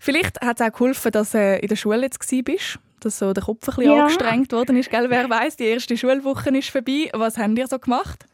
Vielleicht 0.04 0.42
hat 0.42 0.60
es 0.60 0.66
auch 0.68 0.72
geholfen, 0.74 1.12
dass 1.12 1.34
du 1.34 1.38
äh, 1.38 1.60
in 1.60 1.68
der 1.68 1.76
Schule 1.76 2.02
jetzt 2.02 2.28
bist, 2.44 2.80
dass 3.02 3.20
so 3.20 3.34
der 3.34 3.44
Kopf 3.44 3.70
ein 3.70 3.76
bisschen 3.76 3.94
Ja. 3.94 4.02
angestrengt 4.06 4.52
worden 4.52 4.76
ist. 4.78 4.90
Gell? 4.90 5.12
Wer 5.12 5.30
weiß, 5.30 5.58
die 5.58 5.66
erste 5.66 5.96
Schulwoche 5.96 6.50
ist 6.58 6.72
vorbei. 6.72 7.12
Was 7.14 7.38
habt 7.38 7.56
ihr 7.56 7.68
so 7.68 7.78
gemacht? 7.78 8.26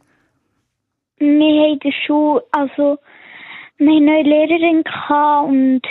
Wir 1.18 1.28
haben 1.28 1.74
in 1.74 1.80
der 1.80 1.92
Schule, 2.06 2.42
also, 2.52 2.98
wir 3.80 3.88
haben 3.90 3.98
eine 3.98 4.06
neue 4.06 4.24
Lehrerin 4.24 4.84
und 5.50 5.82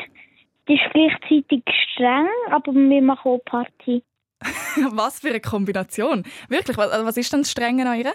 die 0.66 0.74
ist 0.76 0.92
gleichzeitig 0.94 1.62
streng, 1.92 2.26
aber 2.50 2.72
wir 2.72 3.02
machen 3.02 3.32
auch 3.32 3.44
Party. 3.44 4.02
was 4.92 5.20
für 5.20 5.28
eine 5.28 5.40
Kombination. 5.40 6.24
Wirklich, 6.48 6.78
was, 6.78 6.90
also 6.90 7.04
was 7.04 7.18
ist 7.18 7.30
denn 7.34 7.40
das 7.40 7.50
Strenge 7.50 7.86
an 7.86 7.98
ihr? 7.98 8.12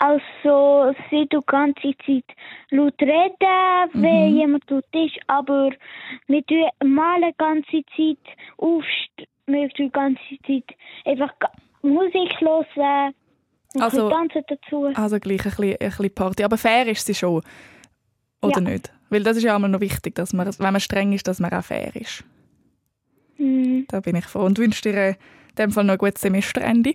Also, 0.00 0.94
sie 1.10 1.26
tut 1.26 1.42
die 1.42 1.46
ganze 1.46 1.92
Zeit 2.06 2.24
laut 2.70 2.94
reden, 3.00 3.90
wenn 3.94 4.36
jemand 4.36 4.70
laut 4.70 4.84
ist, 4.94 5.18
aber 5.26 5.70
wir 6.28 6.46
tun 6.46 6.68
mal 6.84 7.20
die 7.20 7.34
ganze 7.36 7.82
Zeit 7.96 8.36
aufstehen, 8.58 9.26
wir 9.46 9.68
die 9.68 9.90
ganze 9.90 10.20
Zeit 10.46 10.76
einfach 11.04 11.32
Musik 11.82 12.40
hören 12.40 13.14
und 13.74 13.82
Also- 13.82 14.06
also, 14.06 14.10
tanzen 14.10 14.42
dazu. 14.48 14.84
Also 14.94 15.18
gleich 15.18 15.44
ein 15.44 15.50
bisschen, 15.50 15.72
ein 15.72 15.88
bisschen 15.88 16.14
Party. 16.14 16.44
Aber 16.44 16.56
fair 16.58 16.86
ist 16.86 17.04
sie 17.06 17.14
schon. 17.14 17.42
Oder 18.40 18.60
Ja. 18.62 18.70
nicht? 18.70 18.92
Weil 19.10 19.22
das 19.24 19.36
ist 19.36 19.42
ja 19.42 19.56
immer 19.56 19.68
noch 19.68 19.80
wichtig, 19.80 20.14
dass 20.14 20.32
man, 20.32 20.46
wenn 20.46 20.72
man 20.72 20.80
streng 20.80 21.12
ist, 21.12 21.26
dass 21.26 21.40
man 21.40 21.52
auch 21.52 21.64
fair 21.64 21.94
ist. 21.96 22.24
Mhm. 23.38 23.86
Da 23.88 24.00
bin 24.00 24.16
ich 24.16 24.24
froh. 24.26 24.40
Und 24.44 24.58
wünsche 24.58 24.82
dir 24.82 24.94
äh, 24.94 25.08
in 25.10 25.16
dem 25.58 25.70
Fall 25.72 25.84
noch 25.84 25.92
ein 25.94 25.98
gutes 25.98 26.20
Semesterende. 26.20 26.94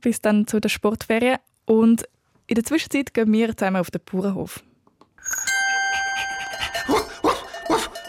Bis 0.00 0.20
dann 0.20 0.46
zu 0.46 0.60
der 0.60 0.68
Sportferien. 0.68 1.38
Und 1.66 2.04
in 2.50 2.56
der 2.56 2.64
Zwischenzeit 2.64 3.14
gehen 3.14 3.32
wir 3.32 3.56
zusammen 3.56 3.76
auf 3.76 3.92
den 3.92 4.00
Bauernhof. 4.04 4.60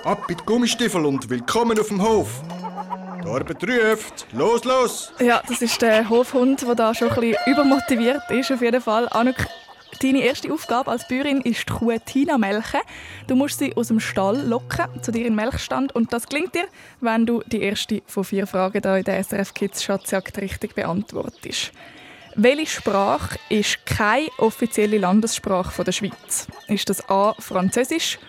Ab 0.04 0.25
mit 0.27 0.43
Gummistiefel 0.47 1.06
und 1.06 1.30
willkommen 1.30 1.80
auf 1.80 1.89
dem 1.89 2.01
Hof. 2.01 2.41
Die 3.23 3.30
Arbeit 3.30 3.63
ruft. 3.63 4.25
Los, 4.34 4.63
los! 4.63 5.13
Ja, 5.19 5.43
das 5.47 5.62
ist 5.62 5.80
der 5.84 6.10
Hofhund, 6.10 6.63
der 6.63 6.73
da 6.73 6.95
schon 6.95 7.12
ein 7.12 7.21
bisschen 7.21 7.38
übermotiviert 7.45 8.32
ist, 8.32 8.51
auf 8.51 8.63
jeden 8.63 8.82
Fall. 8.82 9.08
Anuk, 9.10 9.36
deine 10.01 10.23
erste 10.23 10.51
Aufgabe 10.51 10.89
als 10.89 11.08
Bäuerin 11.08 11.41
ist 11.41 11.69
die 11.69 11.73
Kuh 11.73 11.95
Tina 12.04 12.39
melken. 12.39 12.82
Du 13.27 13.36
musst 13.36 13.60
sie 13.60 13.77
aus 13.77 13.89
dem 13.89 13.99
Stall 13.99 14.41
locken 14.41 15.04
zu 15.04 15.12
dir 15.12 15.19
in 15.19 15.34
den 15.34 15.36
Melkstand 15.36 15.93
und 15.93 16.12
das 16.13 16.27
gelingt 16.27 16.56
dir, 16.56 16.65
wenn 16.99 17.27
du 17.27 17.43
die 17.45 17.62
erste 17.62 18.01
von 18.08 18.23
vier 18.23 18.47
Fragen 18.47 18.82
da 18.82 18.97
in 18.97 19.04
der 19.04 19.23
SRF 19.23 19.54
Kids 19.54 19.84
Schatzjagd 19.84 20.39
richtig 20.39 20.73
beantwortest. 20.73 21.73
Welche 22.35 22.65
Sprache 22.67 23.37
ist 23.49 23.85
keine 23.85 24.29
offizielle 24.37 24.97
Landessprache 24.97 25.71
von 25.71 25.85
der 25.85 25.91
Schweiz? 25.91 26.47
Ist 26.67 26.89
das 26.89 27.07
A. 27.09 27.33
Französisch 27.39 28.19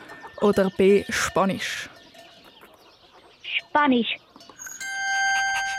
oder 0.40 0.70
B. 0.70 1.04
Spanisch? 1.08 1.88
Spanisch. 3.42 4.16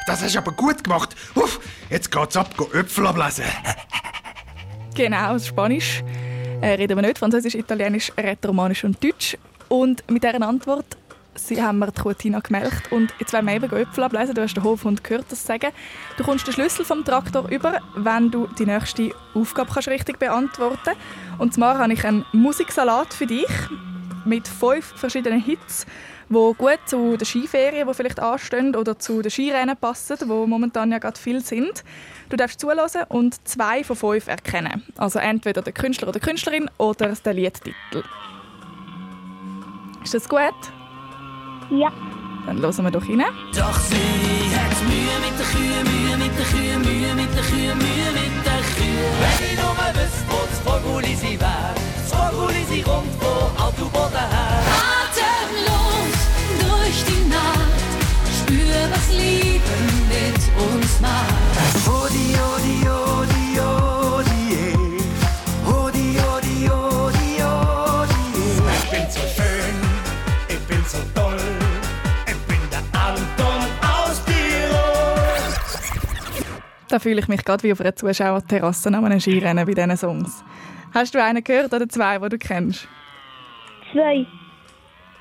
Das 0.07 0.21
hast 0.21 0.35
du 0.35 0.39
aber 0.39 0.51
gut 0.51 0.83
gemacht. 0.83 1.15
Uff, 1.35 1.59
jetzt 1.89 2.11
geht's 2.11 2.37
ab, 2.37 2.55
go 2.57 2.69
Äpfel 2.73 3.07
ablesen. 3.07 3.45
Genau, 4.95 5.37
Spanisch 5.39 6.03
äh, 6.61 6.75
reden 6.75 6.97
wir 6.97 7.01
nicht, 7.01 7.19
Französisch, 7.19 7.55
Italienisch, 7.55 8.11
Rätoromanisch 8.17 8.83
und 8.83 9.03
Deutsch. 9.03 9.37
Und 9.69 10.09
mit 10.09 10.23
dieser 10.23 10.41
Antwort 10.41 10.85
sie 11.35 11.61
haben 11.61 11.79
wir 11.79 11.87
die 11.87 12.01
Kuh 12.01 12.13
Tina. 12.13 12.41
Und 12.91 13.13
jetzt 13.19 13.33
wollen 13.33 13.45
wir 13.45 13.53
eben 13.53 13.71
Äpfel 13.71 14.03
ablesen. 14.03 14.35
Du 14.35 14.41
hast 14.41 14.53
den 14.53 14.63
Hofhund 14.63 15.03
gehört 15.03 15.25
das 15.29 15.45
sagen. 15.45 15.71
Du 16.17 16.23
kommst 16.23 16.47
den 16.47 16.53
Schlüssel 16.53 16.85
vom 16.85 17.03
Traktor 17.03 17.49
über, 17.49 17.79
wenn 17.95 18.31
du 18.31 18.47
die 18.47 18.65
nächste 18.65 19.11
Aufgabe 19.33 19.71
kannst 19.73 19.89
richtig 19.89 20.19
beantworten 20.19 20.91
Und 21.37 21.53
zwar 21.53 21.77
habe 21.77 21.93
ich 21.93 22.05
einen 22.05 22.25
Musiksalat 22.31 23.13
für 23.13 23.27
dich 23.27 23.49
mit 24.25 24.47
fünf 24.47 24.85
verschiedenen 24.95 25.41
Hits, 25.41 25.85
die 26.29 26.53
gut 26.57 26.79
zu 26.85 27.17
den 27.17 27.25
Skiferien, 27.25 27.87
die 27.87 27.93
vielleicht 27.93 28.19
anstehen, 28.19 28.75
oder 28.75 28.97
zu 28.97 29.21
den 29.21 29.31
Skirennen 29.31 29.75
passen, 29.75 30.17
die 30.21 30.25
momentan 30.25 30.91
ja 30.91 30.99
gerade 30.99 31.19
viel 31.19 31.43
sind. 31.43 31.83
Du 32.29 32.37
darfst 32.37 32.59
zulassen 32.59 33.03
und 33.09 33.47
zwei 33.47 33.83
von 33.83 33.95
fünf 33.95 34.27
erkennen. 34.27 34.83
Also 34.97 35.19
entweder 35.19 35.61
der 35.61 35.73
Künstler 35.73 36.07
oder 36.07 36.19
Künstlerin 36.19 36.69
oder 36.77 37.09
der 37.09 37.33
Liedtitel. 37.33 38.03
Ist 40.03 40.13
das 40.13 40.27
gut? 40.27 40.82
Ja. 41.69 41.89
Dann 42.45 42.59
hören 42.61 42.83
wir 42.83 42.91
doch 42.91 43.07
rein. 43.07 43.23
Doch 43.55 43.79
sie 43.79 44.49
hat 44.53 44.75
Mühe 44.83 45.15
mit 45.23 45.35
der 45.39 45.45
Kühe, 45.45 45.79
Mühe 45.89 46.17
mit 46.17 46.37
der 46.37 46.45
Kühe, 46.45 46.77
Mühe 46.79 47.15
mit 47.15 47.35
der 47.35 47.43
Kühe, 47.43 47.73
Mühe 47.75 48.09
mit 48.11 48.35
der 48.45 48.61
Kühe. 48.75 49.07
Wenn 49.21 49.39
ich 49.47 49.55
nur 49.61 49.75
wüsste, 49.95 50.23
wo 50.29 50.39
das 50.49 50.59
Vogel 50.65 51.05
sie 51.15 51.39
wär, 51.39 51.73
das 51.97 52.11
Vogel 52.11 52.55
sie 52.69 52.81
kommt 52.81 53.13
von 53.21 53.47
Autoboden 53.63 54.27
her. 54.33 54.59
Atemlos 55.07 56.19
durch 56.59 56.99
die 57.07 57.23
Nacht, 57.29 57.79
spür, 58.39 58.79
was 58.91 59.07
Liebe 59.09 59.73
mit 60.11 60.41
uns 60.67 60.99
macht. 60.99 61.87
Odi, 61.87 62.27
odi, 62.51 62.75
odi, 62.89 63.32
Da 76.93 76.99
fühle 76.99 77.21
ich 77.21 77.27
mich 77.27 77.43
gerade 77.43 77.63
wie 77.63 77.71
auf 77.71 77.81
einer 77.81 77.95
Zuschauerterrasse 77.95 78.89
an 78.89 79.03
einem 79.03 79.19
Skirennen 79.19 79.65
bei 79.65 79.73
diesen 79.73 79.97
Songs. 79.97 80.45
Hast 80.93 81.15
du 81.15 81.23
einen 81.23 81.43
gehört 81.43 81.73
oder 81.73 81.89
zwei, 81.89 82.19
die 82.19 82.29
du 82.29 82.37
kennst? 82.37 82.87
Zwei. 83.91 84.27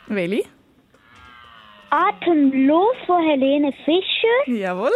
Welche? 0.07 0.45
Atemlos 1.89 2.95
von 3.07 3.23
Helene 3.23 3.73
Fischer 3.87 4.53
Jawohl. 4.55 4.91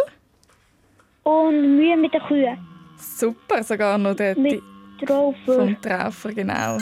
und 1.23 1.77
Mühe 1.77 1.97
mit 1.97 2.13
der 2.13 2.21
Kühe. 2.21 2.55
Super, 2.95 3.63
sogar 3.63 3.97
noch 3.97 4.13
der 4.13 4.37
Mit 4.37 4.61
Traufer. 5.03 5.35
vom 5.55 5.81
Traufer, 5.81 6.31
genau. 6.31 6.77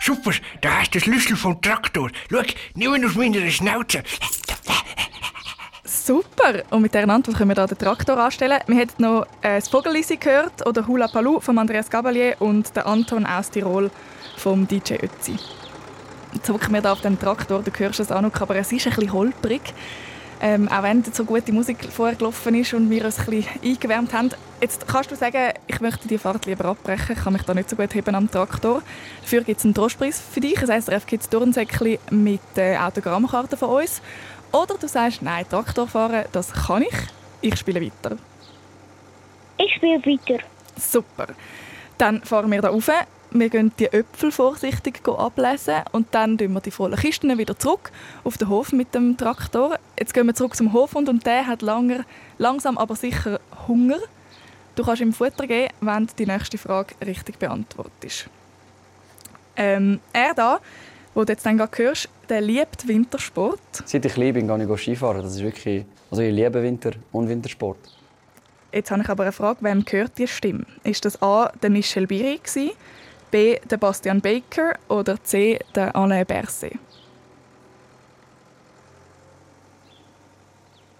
Super, 0.00 0.32
da 0.60 0.80
hast 0.80 0.94
du 0.94 0.98
den 0.98 1.04
Schlüssel 1.04 1.36
vom 1.36 1.58
Traktor. 1.62 2.10
Schau, 2.30 2.42
nimm 2.74 2.94
ihn 2.96 3.06
aus 3.06 3.14
meiner 3.14 3.48
Schnauze. 3.48 4.02
Super! 6.08 6.62
Und 6.70 6.80
mit 6.80 6.94
dieser 6.94 7.06
Antwort 7.06 7.36
können 7.36 7.50
wir 7.50 7.54
hier 7.54 7.66
den 7.66 7.76
Traktor 7.76 8.16
anstellen. 8.16 8.60
Wir 8.66 8.76
hätten 8.76 9.02
noch 9.02 9.26
äh, 9.42 9.56
das 9.56 9.68
Vogelisi 9.68 10.16
gehört 10.16 10.66
oder 10.66 10.86
Hula 10.86 11.06
Palu 11.06 11.38
von 11.38 11.58
Andreas 11.58 11.90
Gabalier 11.90 12.36
und 12.38 12.74
der 12.74 12.86
Anton 12.86 13.26
aus 13.26 13.50
Tirol 13.50 13.90
vom 14.38 14.66
DJ 14.66 14.94
Ötzi. 14.94 15.36
Jetzt 16.32 16.48
hocken 16.48 16.72
wir 16.72 16.80
hier 16.80 16.92
auf 16.92 17.02
dem 17.02 17.20
Traktor, 17.20 17.62
du 17.62 17.70
hörst 17.70 18.00
es 18.00 18.10
auch 18.10 18.22
noch, 18.22 18.40
aber 18.40 18.56
es 18.56 18.72
ist 18.72 18.86
ein 18.86 18.94
bisschen 18.94 19.12
holprig. 19.12 19.60
Ähm, 20.40 20.68
auch 20.68 20.82
wenn 20.82 21.04
so 21.04 21.24
gute 21.24 21.52
Musik 21.52 21.76
vorher 21.92 22.16
gelaufen 22.16 22.54
ist 22.54 22.72
und 22.72 22.88
wir 22.88 23.04
uns 23.04 23.18
ein 23.18 23.26
bisschen 23.26 23.60
eingewärmt 23.62 24.14
haben. 24.14 24.30
Jetzt 24.62 24.88
kannst 24.88 25.10
du 25.10 25.14
sagen, 25.14 25.52
ich 25.66 25.80
möchte 25.80 26.08
die 26.08 26.16
Fahrt 26.16 26.46
lieber 26.46 26.64
abbrechen, 26.64 27.16
ich 27.16 27.22
kann 27.22 27.34
mich 27.34 27.42
da 27.42 27.52
nicht 27.52 27.68
so 27.68 27.76
gut 27.76 27.94
heben 27.94 28.14
am 28.14 28.30
Traktor. 28.30 28.82
Dafür 29.20 29.42
gibt 29.42 29.58
es 29.58 29.64
einen 29.66 29.74
Trostpreis 29.74 30.18
für 30.20 30.40
dich, 30.40 30.58
ein 30.58 30.80
SRF 30.80 31.06
Kids 31.06 31.28
Turnsäckchen 31.28 31.98
mit 32.10 32.40
äh, 32.56 32.78
Autogrammkarten 32.78 33.58
von 33.58 33.82
uns. 33.82 34.00
Oder 34.52 34.76
du 34.78 34.88
sagst, 34.88 35.22
nein, 35.22 35.48
Traktor 35.48 35.86
fahren, 35.86 36.24
das 36.32 36.52
kann 36.52 36.82
ich, 36.82 36.94
ich 37.40 37.56
spiele 37.56 37.80
weiter. 37.80 38.16
Ich 39.58 39.74
spiele 39.74 40.04
weiter. 40.04 40.42
Super. 40.76 41.28
Dann 41.98 42.22
fahren 42.22 42.50
wir 42.50 42.62
da 42.62 42.68
rauf. 42.68 42.90
Wir 43.30 43.50
gehen 43.50 43.72
die 43.78 43.92
Äpfel 43.92 44.32
vorsichtig 44.32 45.06
ablesen 45.06 45.82
und 45.92 46.06
dann 46.12 46.38
tun 46.38 46.52
wir 46.54 46.60
die 46.62 46.70
vollen 46.70 46.96
Kisten 46.96 47.36
wieder 47.36 47.58
zurück 47.58 47.90
auf 48.24 48.38
den 48.38 48.48
Hof 48.48 48.72
mit 48.72 48.94
dem 48.94 49.18
Traktor. 49.18 49.78
Jetzt 49.98 50.14
gehen 50.14 50.26
wir 50.26 50.34
zurück 50.34 50.56
zum 50.56 50.72
Hofhund 50.72 51.10
und 51.10 51.26
der 51.26 51.46
hat 51.46 51.60
langer, 51.60 52.04
langsam 52.38 52.78
aber 52.78 52.96
sicher 52.96 53.38
Hunger. 53.66 53.98
Du 54.76 54.84
kannst 54.84 55.02
ihm 55.02 55.12
Futter 55.12 55.46
geben, 55.46 55.74
wenn 55.82 56.06
du 56.06 56.12
die 56.16 56.24
nächste 56.24 56.56
Frage 56.56 56.94
richtig 57.04 57.38
beantwortest. 57.38 58.30
Ähm, 59.56 60.00
er 60.12 60.32
da, 60.32 60.60
wo 61.18 61.24
du 61.24 61.32
jetzt 61.32 61.44
dann 61.44 61.58
gerade 61.58 61.76
hörst, 61.78 62.08
der 62.28 62.40
liebt 62.40 62.86
Wintersport. 62.86 63.58
Seit 63.84 64.04
ich 64.04 64.14
klein 64.14 64.34
bin, 64.34 64.46
gehe 64.46 64.72
ich 64.72 64.80
Skifahren. 64.80 65.20
Das 65.20 65.34
ist 65.34 65.42
wirklich, 65.42 65.84
also 66.12 66.22
ich 66.22 66.32
liebe 66.32 66.62
Winter- 66.62 66.92
und 67.10 67.28
Wintersport. 67.28 67.76
Jetzt 68.72 68.92
habe 68.92 69.02
ich 69.02 69.08
aber 69.08 69.24
eine 69.24 69.32
Frage, 69.32 69.58
wem 69.62 69.84
gehört 69.84 70.16
die 70.16 70.28
Stimme? 70.28 70.64
Ist 70.84 71.04
das 71.04 71.20
A. 71.20 71.50
der 71.60 71.70
Michel 71.70 72.06
Biri, 72.06 72.38
gewesen, 72.38 72.70
B. 73.32 73.58
der 73.68 73.76
Bastian 73.78 74.20
Baker 74.20 74.74
oder 74.88 75.20
C. 75.24 75.58
der 75.74 75.96
Alain 75.96 76.24
Berset? 76.24 76.74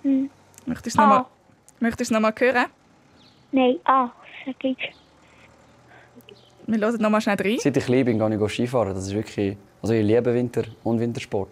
Hm. 0.02 0.30
Möchtest 0.66 0.96
du 0.96 1.00
es 1.00 1.06
nochmal 1.06 1.26
Möchtest 1.78 2.10
du 2.10 2.14
es 2.16 2.20
noch 2.20 2.20
mal 2.20 2.34
hören? 2.36 2.66
Nein, 3.52 3.76
ah, 3.84 4.08
sag 4.44 4.64
ich. 4.64 4.94
Wir 6.66 6.80
hören 6.80 7.00
noch 7.00 7.08
mal 7.08 7.20
schnell 7.20 7.36
rein. 7.40 7.58
Seit 7.60 7.76
ich 7.76 7.84
klein 7.84 8.04
bin, 8.04 8.18
gehe 8.18 8.44
ich 8.46 8.52
Skifahren. 8.52 8.94
Das 8.94 9.06
ist 9.06 9.14
wirklich, 9.14 9.56
also 9.82 9.94
ich 9.94 10.04
liebe 10.04 10.32
Winter- 10.34 10.64
und 10.84 11.00
Wintersport. 11.00 11.50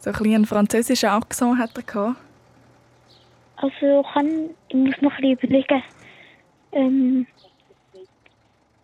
So 0.00 0.10
ein 0.10 0.12
bisschen 0.14 0.34
einen 0.34 0.46
französischen 0.46 1.08
Akzent 1.10 1.58
hat 1.58 1.76
er 1.76 1.82
gehabt. 1.82 2.16
Also 3.56 4.04
kann, 4.12 4.50
ich 4.68 4.74
muss 4.74 4.94
noch 5.00 5.12
ein 5.12 5.36
bisschen 5.36 5.50
überlegen. 5.50 5.82
Ähm, 6.72 7.26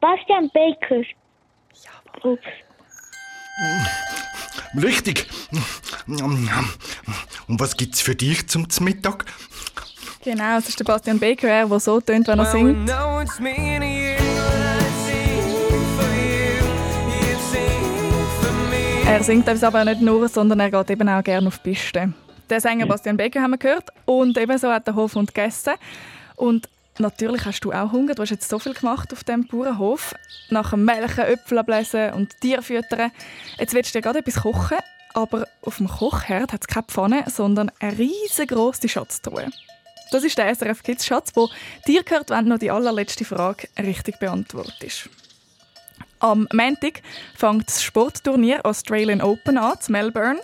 Bastian 0.00 0.48
Baker. 0.50 1.00
Ja. 1.00 2.30
Ups. 2.30 2.46
Richtig. 4.80 5.26
Und 7.48 7.60
was 7.60 7.76
gibt's 7.76 8.00
für 8.00 8.14
dich 8.14 8.48
zum 8.48 8.66
Mittag? 8.80 9.24
Genau, 10.22 10.58
es 10.58 10.68
ist 10.68 10.78
der 10.78 10.84
Bastian 10.84 11.18
Baker, 11.18 11.48
er, 11.48 11.66
der 11.66 11.80
so 11.80 12.00
tönt, 12.00 12.28
wenn 12.28 12.38
er 12.38 12.46
singt. 12.46 12.88
Er 19.08 19.24
singt 19.24 19.48
uns 19.48 19.64
aber 19.64 19.86
nicht 19.86 20.02
nur, 20.02 20.28
sondern 20.28 20.60
er 20.60 20.70
geht 20.70 20.90
eben 20.90 21.08
auch 21.08 21.24
gerne 21.24 21.48
auf 21.48 21.58
die 21.58 21.70
Piste. 21.70 22.12
Den 22.50 22.60
Sänger 22.60 22.84
Bastian 22.84 23.16
Baker 23.16 23.40
haben 23.40 23.52
wir 23.52 23.58
gehört 23.58 23.88
und 24.04 24.36
ebenso 24.36 24.70
hat 24.70 24.86
der 24.86 24.94
Hofhund 24.94 25.34
gegessen. 25.34 25.72
Und 26.36 26.68
natürlich 26.98 27.46
hast 27.46 27.60
du 27.60 27.72
auch 27.72 27.90
Hunger. 27.90 28.14
Du 28.14 28.20
hast 28.20 28.30
jetzt 28.30 28.50
so 28.50 28.58
viel 28.58 28.74
gemacht 28.74 29.10
auf 29.14 29.24
dem 29.24 29.46
Bauernhof. 29.46 30.14
Nach 30.50 30.70
dem 30.70 30.84
Melken, 30.84 31.24
Äpfel 31.24 31.58
ablesen 31.58 32.12
und 32.12 32.38
Tiere 32.42 32.60
füttern. 32.60 33.10
Jetzt 33.58 33.72
willst 33.72 33.94
du 33.94 33.98
dir 33.98 34.02
gerade 34.02 34.18
etwas 34.18 34.42
kochen, 34.42 34.78
aber 35.14 35.48
auf 35.62 35.78
dem 35.78 35.88
Kochherd 35.88 36.52
hat 36.52 36.60
es 36.60 36.66
keine 36.68 36.84
Pfanne, 36.84 37.24
sondern 37.28 37.72
eine 37.80 37.96
riesengroße 37.96 38.90
Schatztruhe. 38.90 39.46
Das 40.12 40.22
ist 40.22 40.36
der 40.36 40.54
SRF 40.54 40.82
Kids 40.82 41.06
Schatz, 41.06 41.32
wo 41.34 41.48
dir 41.86 42.02
gehört, 42.02 42.28
wenn 42.28 42.44
du 42.44 42.50
noch 42.50 42.58
die 42.58 42.70
allerletzte 42.70 43.24
Frage 43.24 43.68
richtig 43.78 44.18
beantwortest. 44.18 45.08
Am 46.20 46.48
Montag 46.52 47.02
fängt 47.36 47.68
das 47.68 47.82
Sportturnier 47.82 48.64
Australian 48.64 49.22
Open 49.22 49.56
an, 49.56 49.78
in 49.86 49.92
Melbourne. 49.92 50.40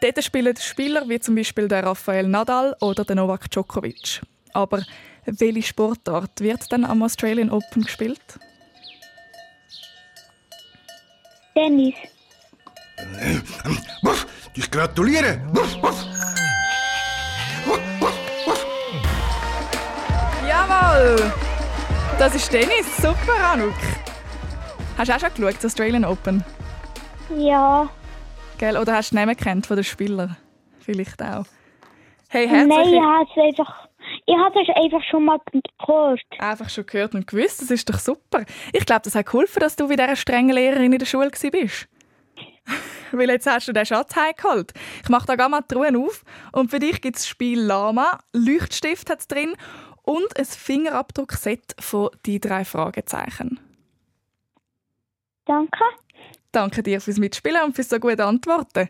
Dort 0.00 0.22
spielen 0.22 0.56
Spieler 0.56 1.08
wie 1.08 1.18
zum 1.18 1.34
Beispiel 1.34 1.68
der 1.68 1.84
Rafael 1.84 2.28
Nadal 2.28 2.76
oder 2.80 3.04
der 3.04 3.16
Novak 3.16 3.50
Djokovic. 3.50 4.20
Aber 4.52 4.82
welche 5.24 5.62
Sportart 5.62 6.40
wird 6.40 6.70
dann 6.70 6.84
am 6.84 7.02
Australian 7.02 7.50
Open 7.50 7.82
gespielt? 7.82 8.20
Tennis. 11.54 11.94
Ich 14.54 14.70
gratuliere. 14.70 15.40
Jawohl! 20.46 21.32
Das 22.18 22.34
ist 22.34 22.50
Tennis. 22.50 22.96
Super, 22.96 23.52
Anouk. 23.52 23.74
Hast 24.96 25.10
du 25.10 25.14
auch 25.14 25.20
schon 25.20 25.34
geschaut, 25.34 25.56
das 25.56 25.66
Australian 25.66 26.06
Open? 26.06 26.42
Ja. 27.38 27.86
Gell? 28.56 28.78
Oder 28.78 28.94
hast 28.94 29.10
du 29.10 29.16
die 29.16 29.20
Namen 29.20 29.36
kennt 29.36 29.66
von 29.66 29.76
den 29.76 29.84
Spielern? 29.84 30.36
Vielleicht 30.80 31.22
auch. 31.22 31.44
Hey, 32.28 32.46
Nein, 32.46 32.70
herzliche... 32.70 32.96
ich 32.96 33.02
habe 33.02 33.28
es 33.30 33.42
einfach. 33.42 33.88
Ich 34.24 34.36
habe 34.36 34.60
es 34.60 34.74
einfach 34.74 35.02
schon 35.10 35.24
mal 35.26 35.38
gehört. 35.52 36.20
Einfach 36.38 36.70
schon 36.70 36.86
gehört 36.86 37.14
und 37.14 37.26
gewusst, 37.26 37.60
das 37.60 37.70
ist 37.70 37.90
doch 37.90 37.98
super. 37.98 38.44
Ich 38.72 38.86
glaube, 38.86 39.02
das 39.02 39.14
hat 39.14 39.26
geholfen, 39.26 39.60
dass 39.60 39.76
du 39.76 39.90
wie 39.90 39.96
dieser 39.96 40.16
strengen 40.16 40.54
Lehrerin 40.54 40.92
in 40.92 40.98
der 40.98 41.06
Schule 41.06 41.30
warst. 41.30 41.88
Weil 43.12 43.30
jetzt 43.30 43.46
hast 43.46 43.68
du 43.68 43.72
den 43.72 43.84
Schatz 43.84 44.16
heimgeholt. 44.16 44.72
Ich 45.02 45.08
mache 45.10 45.36
da 45.36 45.48
mal 45.48 45.60
die 45.60 45.74
Truhe 45.74 45.92
auf 45.98 46.24
und 46.52 46.70
für 46.70 46.78
dich 46.78 47.02
gibt 47.02 47.16
es 47.16 47.22
das 47.22 47.28
Spiel 47.28 47.60
Lama, 47.60 48.18
Leuchtstift 48.32 49.10
hat 49.10 49.20
es 49.20 49.28
drin 49.28 49.54
und 50.02 50.38
ein 50.38 50.44
Fingerabdruckset 50.44 51.74
von 51.78 52.10
die 52.24 52.40
drei 52.40 52.64
Fragezeichen. 52.64 53.60
Danke. 55.46 55.84
Danke 56.52 56.82
dir 56.82 57.00
fürs 57.00 57.18
Mitspielen 57.18 57.62
und 57.64 57.74
fürs 57.74 57.88
so 57.88 57.98
gute 57.98 58.24
Antworten. 58.24 58.88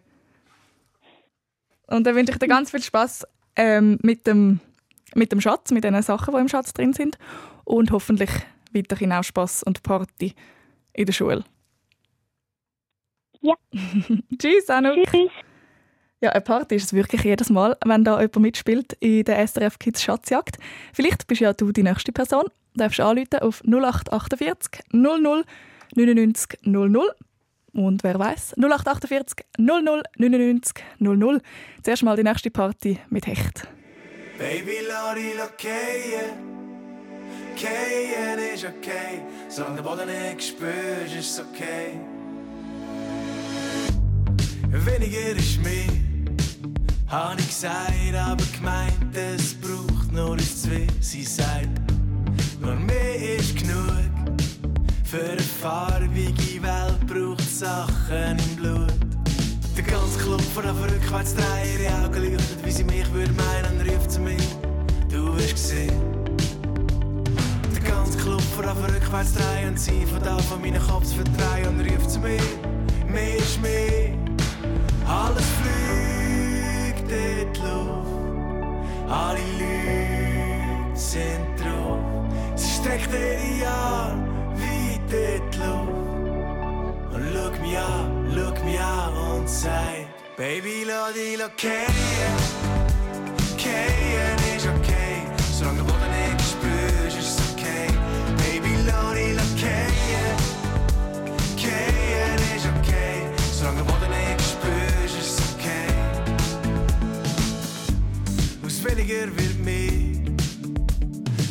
Und 1.86 2.04
dann 2.04 2.14
wünsche 2.16 2.32
ich 2.32 2.38
dir 2.38 2.48
ganz 2.48 2.70
viel 2.70 2.82
Spaß 2.82 3.26
ähm, 3.54 3.98
mit, 4.02 4.26
dem, 4.26 4.60
mit 5.14 5.30
dem 5.32 5.40
Schatz, 5.40 5.70
mit 5.70 5.84
den 5.84 6.00
Sachen, 6.02 6.34
die 6.34 6.40
im 6.40 6.48
Schatz 6.48 6.72
drin 6.72 6.92
sind. 6.92 7.18
Und 7.64 7.90
hoffentlich 7.90 8.30
weiterhin 8.72 9.12
auch 9.12 9.22
Spaß 9.22 9.62
und 9.62 9.82
Party 9.82 10.34
in 10.92 11.06
der 11.06 11.12
Schule. 11.12 11.44
Ja. 13.40 13.54
Tschüss, 14.38 14.68
Anouk. 14.68 15.06
Tschüss. 15.10 15.30
Ja, 16.20 16.30
eine 16.30 16.40
Party 16.40 16.76
ist 16.76 16.84
es 16.84 16.92
wirklich 16.94 17.24
jedes 17.24 17.50
Mal, 17.50 17.76
wenn 17.84 18.02
da 18.02 18.20
jemand 18.20 18.36
mitspielt 18.36 18.94
in 19.00 19.24
der 19.24 19.46
SRF 19.46 19.78
Kids 19.78 20.02
Schatzjagd. 20.02 20.56
Vielleicht 20.94 21.26
bist 21.26 21.42
ja 21.42 21.52
du 21.52 21.72
die 21.72 21.82
nächste 21.82 22.10
Person. 22.10 22.44
Du 22.72 22.80
darfst 22.80 23.00
anrufen 23.00 23.38
auf 23.40 23.62
0848 23.64 24.82
00 24.92 25.44
99 25.94 26.58
00. 26.62 27.14
Und 27.72 28.02
wer 28.02 28.18
weiß 28.18 28.54
0848 28.56 29.46
00 29.58 30.02
99 30.16 30.84
00. 30.98 31.40
Zuerst 31.82 32.02
mal 32.02 32.16
die 32.16 32.22
nächste 32.22 32.50
Party 32.50 32.98
mit 33.10 33.26
Hecht. 33.26 33.68
Baby, 34.38 34.78
Lori, 34.88 35.32
keien. 35.56 36.56
Keien 37.56 38.38
ist 38.54 38.64
okay. 38.64 39.22
Solange 39.48 39.76
der 39.76 39.82
Boden 39.82 40.08
nicht 40.08 40.42
spürst, 40.42 41.16
ist 41.18 41.30
es 41.30 41.40
okay. 41.40 41.98
Weniger 44.68 45.36
ist 45.36 45.62
mehr, 45.62 45.86
hab 47.08 47.38
ich 47.38 47.46
gesagt, 47.46 48.14
aber 48.14 48.44
gemeint, 48.56 49.16
es 49.16 49.54
braucht 49.54 50.12
nur 50.12 50.30
uns 50.30 50.62
zwei. 50.62 50.86
Sie 51.00 51.22
sagt, 51.22 51.70
nur 52.60 52.74
mehr 52.74 53.38
ist 53.38 53.56
genug. 53.56 54.15
Für 55.16 55.30
eine 55.30 55.40
farbige 55.40 56.62
Welt 56.62 57.06
braucht 57.06 57.48
Sachen 57.48 58.38
im 58.38 58.56
Blut. 58.56 58.92
Der 59.74 59.84
ganze 59.84 60.18
Club 60.18 60.42
von 60.42 60.62
der 60.62 60.74
rückwärts 60.74 61.34
drehen, 61.34 61.80
ihre 61.80 62.04
Augen 62.04 62.32
leuchten, 62.32 62.64
wie 62.64 62.70
sie 62.70 62.84
mich 62.84 63.10
würde 63.14 63.32
meinen, 63.32 63.80
ruft 63.88 64.10
sie 64.10 64.20
mich, 64.20 64.46
du 65.08 65.34
wirst 65.36 65.52
gesehen. 65.52 66.02
Der 67.74 67.90
ganze 67.90 68.18
Club 68.18 68.42
von 68.42 68.64
der 68.64 68.94
rückwärts 68.94 69.32
drehen 69.32 69.70
und 69.70 69.80
sie 69.80 70.04
von 70.04 70.22
da 70.22 70.36
von 70.36 70.60
meinen 70.60 70.86
Kopf 70.86 71.10
verdrehen 71.14 71.68
und 71.68 71.90
ruft 71.90 72.10
sie 72.10 72.18
mich, 72.18 72.42
mehr 73.08 73.36
ist 73.36 73.62
mehr. 73.62 74.12
Alles 75.08 75.46
fliegt 75.62 77.10
in 77.10 77.54
die 77.54 77.60
Luft, 77.60 79.08
alle 79.08 79.40
Leute 79.58 80.94
sind 80.94 81.58
drauf. 81.58 82.00
Sie 82.54 82.68
streckt 82.68 83.08
ihre 83.14 83.66
Arme 83.70 84.25
weit 85.12 85.42
in 85.42 85.50
die 85.50 85.58
Luft 85.58 87.14
und 87.14 87.22
schaut 87.32 87.60
mich 87.60 87.78
an, 87.78 88.32
schaut 88.34 88.64
mich 88.64 88.80
an 88.80 89.12
und 89.16 89.48
sagt, 89.48 90.16
Baby, 90.36 90.84
lass 90.86 91.14
dich 91.14 91.38
fallen. 91.38 92.76
Fallen 93.56 94.56
ist 94.56 94.66
okay. 94.66 95.22
Solange 95.50 95.78
du 95.78 95.84
Boden 95.84 96.10
nicht 96.10 96.42
spürst, 96.42 97.18
ist 97.18 97.38
es 97.38 97.52
okay. 97.52 97.88
Baby, 98.36 98.76
lass 98.84 99.14
dich 99.14 99.34
fallen. 99.62 100.36
Fallen 101.56 102.40
ist 102.54 102.66
okay. 102.78 103.16
Solange 103.50 103.78
du 103.78 103.84
Boden 103.86 104.10
nicht 104.10 104.42
spürst, 104.42 105.16
ist 105.18 105.38
es 105.38 105.54
okay. 105.54 105.88
Aus 108.64 108.84
weniger 108.84 109.26
wird 109.36 109.58
mehr. 109.64 110.36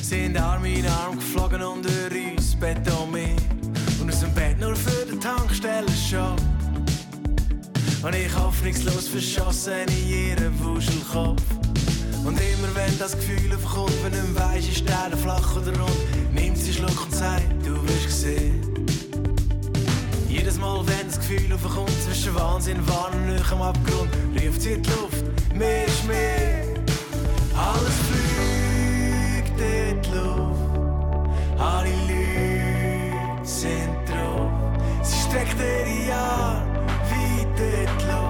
Sind 0.04 0.38
Arm 0.38 0.64
in 0.66 0.88
Arm 0.88 1.16
geflogen 1.16 1.64
unter 1.64 1.90
uns, 2.12 2.56
Bett 2.56 2.88
Und 8.06 8.14
ich 8.14 8.38
hoffnungslos 8.38 9.08
verschossen 9.08 9.88
in 9.88 10.08
ihren 10.08 10.64
Wuschelkopf. 10.64 11.42
Und 12.24 12.40
immer 12.40 12.76
wenn 12.76 13.00
das 13.00 13.14
Gefühl 13.14 13.52
aufkommt, 13.56 13.96
wenn 14.04 14.12
du 14.12 14.40
weisst, 14.40 14.70
ist 14.70 14.88
der 14.88 15.18
flach 15.18 15.56
oder 15.56 15.76
rund, 15.76 16.32
nimmt 16.32 16.56
sie 16.56 16.66
einen 16.66 16.88
Schluck 16.88 17.04
und 17.04 17.16
sagt, 17.16 17.66
du 17.66 17.74
wirst 17.82 18.06
gesehen. 18.06 18.62
Jedes 20.30 20.60
Mal, 20.60 20.86
wenn 20.86 21.08
das 21.08 21.18
Gefühl 21.18 21.52
aufkommt, 21.52 21.90
zwischen 22.04 22.36
Wahnsinn, 22.36 22.78
Wahn 22.88 23.28
und 23.28 23.52
am 23.52 23.62
Abgrund, 23.64 24.12
ruft 24.36 24.62
sie 24.62 24.80
die 24.80 24.90
Luft, 24.92 25.56
mehr 25.56 25.86
ist 25.88 26.06
mehr. 26.06 26.64
Alles 27.58 27.96
fliegt 28.06 29.60
in 29.60 30.02
die 30.04 30.10
Luft, 30.10 31.60
alle 31.60 31.90
Leute 31.90 33.48
sind 33.48 33.90
drauf. 34.08 34.52
Sie 35.02 35.18
streckt 35.28 35.56
ihre 35.60 36.14
Arme 36.14 36.65
weit 37.58 37.60
in 37.60 38.25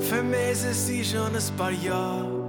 Vermisse 0.00 0.72
sie 0.74 1.04
schon 1.04 1.34
ein 1.34 1.56
paar 1.56 1.70
Jahre. 1.70 2.44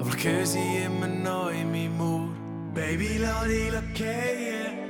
Aber 0.00 0.10
ich 0.16 0.24
höre 0.24 0.46
sie 0.46 0.78
immer 0.84 1.06
noch 1.06 1.50
in 1.50 1.70
meinem 1.70 2.00
Ohr. 2.00 2.28
Baby, 2.74 3.18
lass 3.18 3.46
dich 3.46 3.70
fallen. 3.70 4.84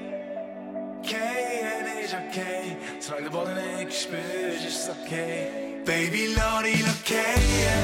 Fallen 1.02 1.86
ist 2.02 2.14
okay. 2.14 2.76
Solange 3.00 3.24
der 3.24 3.30
Boden 3.30 3.54
nicht 3.78 3.92
spürst, 3.92 4.66
ist 4.66 4.78
es 4.84 4.90
okay. 4.90 5.46
Baby, 5.84 6.34
lass 6.36 6.62
dich 6.62 6.82
fallen. 7.04 7.74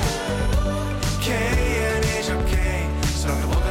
Fallen 1.21 2.03
ist 2.19 2.31
okay. 2.31 2.89
Solange 3.21 3.41
der 3.41 3.49
Boden 3.49 3.70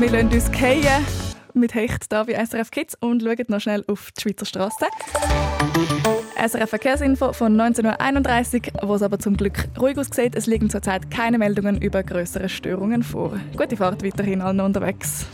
Wir 0.00 0.10
lassen 0.10 0.32
uns 0.32 0.50
fallen 0.50 1.04
mit 1.52 1.74
Hecht 1.74 2.06
hier 2.10 2.24
bei 2.24 2.32
SRF 2.42 2.70
Kids 2.70 2.96
und 3.00 3.22
schauen 3.22 3.44
noch 3.48 3.60
schnell 3.60 3.84
auf 3.86 4.10
die 4.12 4.22
Schweizer 4.22 4.46
Straße. 4.46 4.86
SRF 6.42 6.70
Verkehrsinfo 6.70 7.34
von 7.34 7.54
19.31 7.54 8.82
Uhr, 8.82 8.88
wo 8.88 8.94
es 8.94 9.02
aber 9.02 9.18
zum 9.18 9.36
Glück 9.36 9.68
ruhig 9.78 9.98
aussieht. 9.98 10.36
Es 10.36 10.46
liegen 10.46 10.70
zurzeit 10.70 11.10
keine 11.10 11.36
Meldungen 11.36 11.82
über 11.82 12.02
größere 12.02 12.48
Störungen 12.48 13.02
vor. 13.02 13.38
Gute 13.58 13.76
Fahrt 13.76 14.02
weiterhin 14.02 14.40
allen 14.40 14.60
unterwegs. 14.60 15.26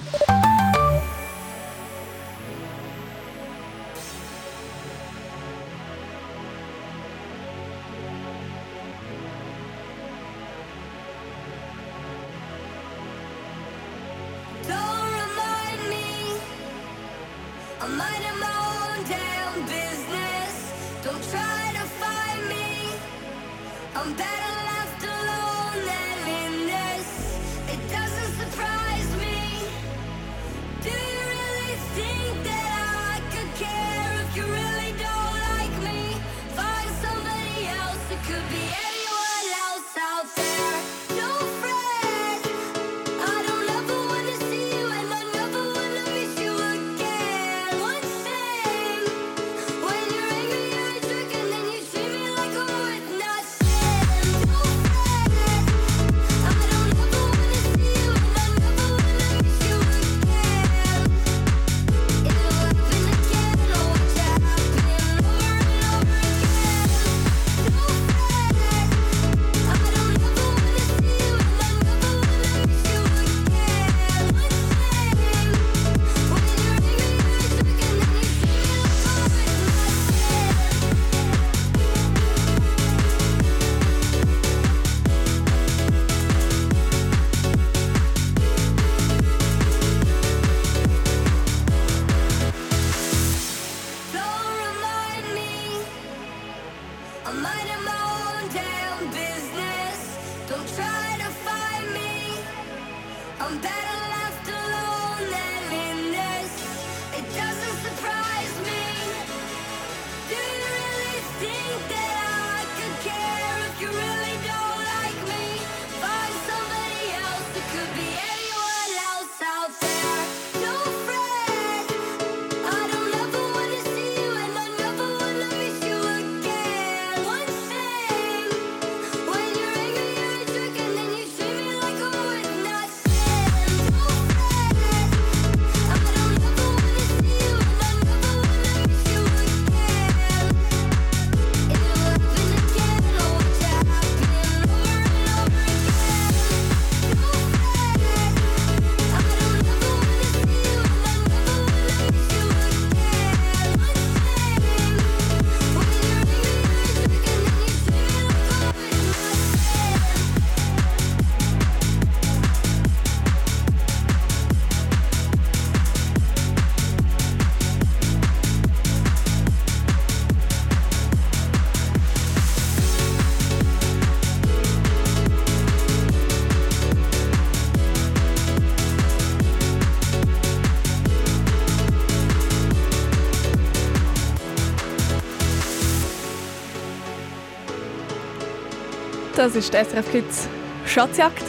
Das 189.47 189.55
ist 189.55 189.73
die 189.73 189.77
SRF 189.77 190.11
Kids 190.11 190.49
Schatzjagd. 190.87 191.45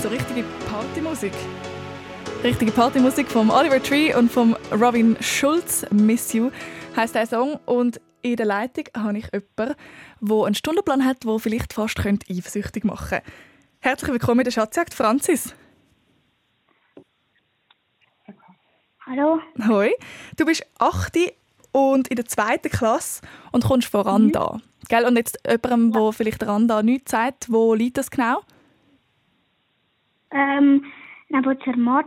So 0.00 0.08
richtige 0.10 0.44
Partymusik. 0.70 1.32
Richtige 2.44 2.70
Partymusik 2.70 3.28
vom 3.28 3.50
Oliver 3.50 3.82
Tree 3.82 4.14
und 4.14 4.30
vom 4.30 4.56
Robin 4.70 5.16
Schulz. 5.20 5.84
Miss 5.90 6.32
You 6.32 6.52
heisst 6.94 7.16
der 7.16 7.26
Song. 7.26 7.58
Und 7.66 8.00
in 8.20 8.36
der 8.36 8.46
Leitung 8.46 8.84
habe 8.96 9.18
ich 9.18 9.24
jemanden, 9.32 9.74
der 10.20 10.44
einen 10.44 10.54
Stundenplan 10.54 11.04
hat, 11.04 11.24
der 11.24 11.36
vielleicht 11.40 11.72
fast 11.72 11.96
könnte 11.96 12.32
eifersüchtig 12.32 12.84
machen 12.84 13.08
könnte. 13.08 13.26
Herzlich 13.80 14.12
willkommen 14.12 14.42
in 14.42 14.44
der 14.44 14.52
Schatzjagd, 14.52 14.94
Franzis. 14.94 15.52
Hallo? 19.04 19.40
Hoi. 19.66 19.90
Du 20.36 20.44
bist 20.44 20.64
8 20.78 21.18
und 21.72 22.06
in 22.06 22.14
der 22.14 22.26
zweiten 22.26 22.70
Klasse 22.70 23.20
und 23.50 23.64
kommst 23.64 23.88
von 23.88 24.02
Randa. 24.02 24.60
Gell? 24.88 25.04
Und 25.04 25.16
jetzt 25.16 25.38
jemandem, 25.48 25.92
der 25.92 26.12
vielleicht 26.12 26.46
Randa 26.46 26.82
nichts 26.82 27.10
sagt, 27.10 27.50
wo 27.50 27.74
liegt 27.74 27.98
das 27.98 28.10
genau? 28.10 28.42
Ähm, 30.30 30.84
neben 31.28 31.60
Zermatt. 31.62 32.06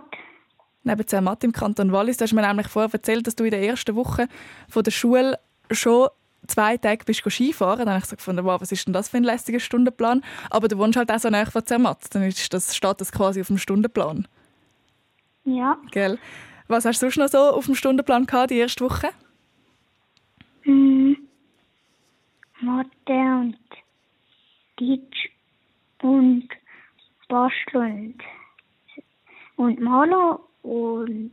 Neben 0.83 1.07
Zermatt 1.07 1.43
im 1.43 1.51
Kanton 1.51 1.91
Wallis. 1.91 2.17
Du 2.17 2.23
hast 2.23 2.33
mir 2.33 2.45
nämlich 2.45 2.67
vorher 2.67 2.93
erzählt, 2.93 3.25
dass 3.27 3.35
du 3.35 3.43
in 3.43 3.51
der 3.51 3.61
ersten 3.61 3.95
Woche 3.95 4.27
von 4.69 4.83
der 4.83 4.91
Schule 4.91 5.39
schon 5.71 6.09
zwei 6.47 6.77
Tage 6.77 7.05
bist 7.05 7.23
Skifahren. 7.27 7.79
Dann 7.79 7.89
habe 7.89 7.99
ich 7.99 8.05
so 8.05 8.15
gefunden, 8.15 8.45
wow, 8.45 8.61
was 8.61 8.71
ist 8.71 8.85
denn 8.85 8.93
das 8.93 9.09
für 9.09 9.17
ein 9.17 9.23
lästiger 9.23 9.59
Stundenplan? 9.59 10.23
Aber 10.49 10.67
du 10.67 10.77
wohnst 10.77 10.97
halt 10.97 11.11
auch 11.11 11.19
so 11.19 11.29
nahe 11.29 11.45
von 11.45 11.65
Zermatt. 11.65 11.99
Dann 12.11 12.23
ist 12.23 12.53
das, 12.53 12.75
steht 12.75 13.01
das 13.01 13.11
quasi 13.11 13.41
auf 13.41 13.47
dem 13.47 13.57
Stundenplan. 13.57 14.27
Ja. 15.43 15.77
Gell? 15.91 16.19
Was 16.67 16.85
hast 16.85 17.01
du 17.01 17.05
sonst 17.05 17.17
noch 17.17 17.27
so 17.27 17.55
auf 17.55 17.65
dem 17.65 17.75
Stundenplan 17.75 18.25
gehabt, 18.25 18.51
die 18.51 18.57
erste 18.57 18.83
Woche? 18.85 19.09
Hm. 20.63 21.17
Mathe 22.65 22.89
und 23.41 23.57
Deutsch 24.77 25.29
und 26.01 26.49
Basteln 27.29 28.15
und, 29.55 29.65
und 29.65 29.81
Malen 29.81 30.37
und 30.63 31.31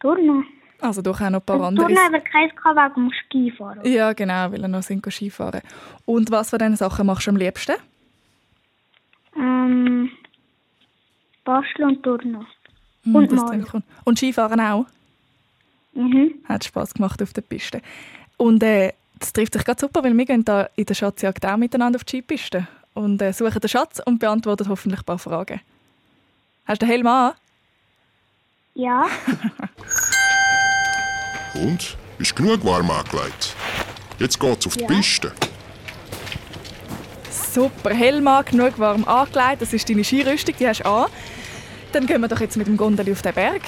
Turnen. 0.00 0.46
Also 0.80 1.02
doch 1.02 1.20
auch 1.20 1.30
noch 1.30 1.40
ein 1.40 1.46
paar 1.46 1.56
Und 1.56 1.64
andere. 1.64 1.86
Turnen 1.86 2.06
aber 2.06 2.20
keins 2.20 2.54
gehabt 2.56 2.96
wegen 2.96 3.08
dem 3.08 3.12
Skifahren. 3.26 3.84
Ja, 3.84 4.12
genau, 4.12 4.50
weil 4.50 4.62
er 4.62 4.68
noch 4.68 4.82
sind 4.82 5.04
Skifahren. 5.10 5.60
Und 6.06 6.30
was 6.30 6.50
von 6.50 6.58
diesen 6.58 6.76
Sachen 6.76 7.06
machst 7.06 7.26
du 7.26 7.30
am 7.30 7.36
liebsten? 7.36 7.76
Ähm, 9.36 10.10
Basteln 11.44 11.88
und 11.90 12.02
Turnen. 12.02 12.46
Hm, 13.04 13.14
Und 13.14 13.32
Malen. 13.32 13.66
Und 14.04 14.18
Skifahren 14.18 14.60
auch? 14.60 14.86
Mhm. 15.92 16.34
Hat 16.48 16.64
Spass 16.64 16.94
gemacht 16.94 17.22
auf 17.22 17.32
der 17.32 17.42
Piste. 17.42 17.82
Und 18.36 18.62
äh, 18.62 18.92
das 19.20 19.32
trifft 19.32 19.52
sich 19.52 19.64
gerade 19.64 19.80
super, 19.80 20.02
weil 20.02 20.16
wir 20.16 20.24
gehen 20.24 20.44
da 20.44 20.68
in 20.74 20.86
der 20.86 20.94
Schatzjagd 20.94 21.46
auch 21.46 21.56
miteinander 21.56 21.96
auf 21.98 22.04
die 22.04 22.16
Skipiste 22.18 22.66
und 22.94 23.22
äh, 23.22 23.32
suchen 23.32 23.60
den 23.60 23.68
Schatz 23.68 24.00
und 24.04 24.18
beantworten 24.18 24.68
hoffentlich 24.68 25.00
ein 25.00 25.04
paar 25.04 25.18
Fragen. 25.18 25.60
Hast 26.66 26.82
du 26.82 26.86
den 26.86 26.90
Helm 26.92 27.06
an? 27.06 27.32
Ja. 28.74 29.06
Und? 31.54 31.96
Ist 32.18 32.36
genug 32.36 32.64
warm 32.64 32.90
angelegt? 32.90 33.56
Jetzt 34.18 34.38
geht's 34.38 34.66
auf 34.66 34.76
die 34.76 34.82
Ja. 34.82 34.88
Piste. 34.88 35.32
Super, 37.30 37.92
Helm 37.94 38.28
an, 38.28 38.44
genug 38.44 38.78
warm 38.78 39.04
angelegt. 39.04 39.62
Das 39.62 39.72
ist 39.72 39.88
deine 39.88 40.04
Skirüstung, 40.04 40.54
die 40.58 40.68
hast 40.68 40.80
du 40.80 40.88
an. 40.88 41.10
Dann 41.92 42.06
gehen 42.06 42.20
wir 42.20 42.28
doch 42.28 42.40
jetzt 42.40 42.56
mit 42.56 42.68
dem 42.68 42.76
Gondeli 42.76 43.12
auf 43.12 43.22
den 43.22 43.34
Berg. 43.34 43.62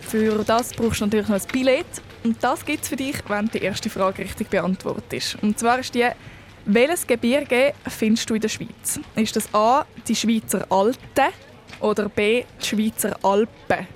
Für 0.00 0.42
das 0.44 0.72
brauchst 0.72 1.00
du 1.00 1.04
natürlich 1.04 1.28
noch 1.28 1.36
ein 1.36 1.46
Billett. 1.52 1.86
Und 2.24 2.42
das 2.42 2.64
gibt 2.64 2.82
es 2.82 2.88
für 2.88 2.96
dich, 2.96 3.16
wenn 3.28 3.48
die 3.48 3.58
erste 3.58 3.90
Frage 3.90 4.22
richtig 4.22 4.50
beantwortet 4.50 5.12
ist. 5.12 5.38
Und 5.42 5.58
zwar 5.58 5.78
ist 5.78 5.94
die, 5.94 6.06
welches 6.64 7.06
Gebirge 7.06 7.72
findest 7.86 8.28
du 8.28 8.34
in 8.34 8.40
der 8.40 8.48
Schweiz? 8.48 9.00
Ist 9.16 9.36
das 9.36 9.52
A, 9.54 9.86
die 10.06 10.14
Schweizer 10.14 10.66
Alpen 10.70 11.32
oder 11.80 12.08
B, 12.08 12.44
die 12.60 12.66
Schweizer 12.66 13.16
Alpen? 13.22 13.86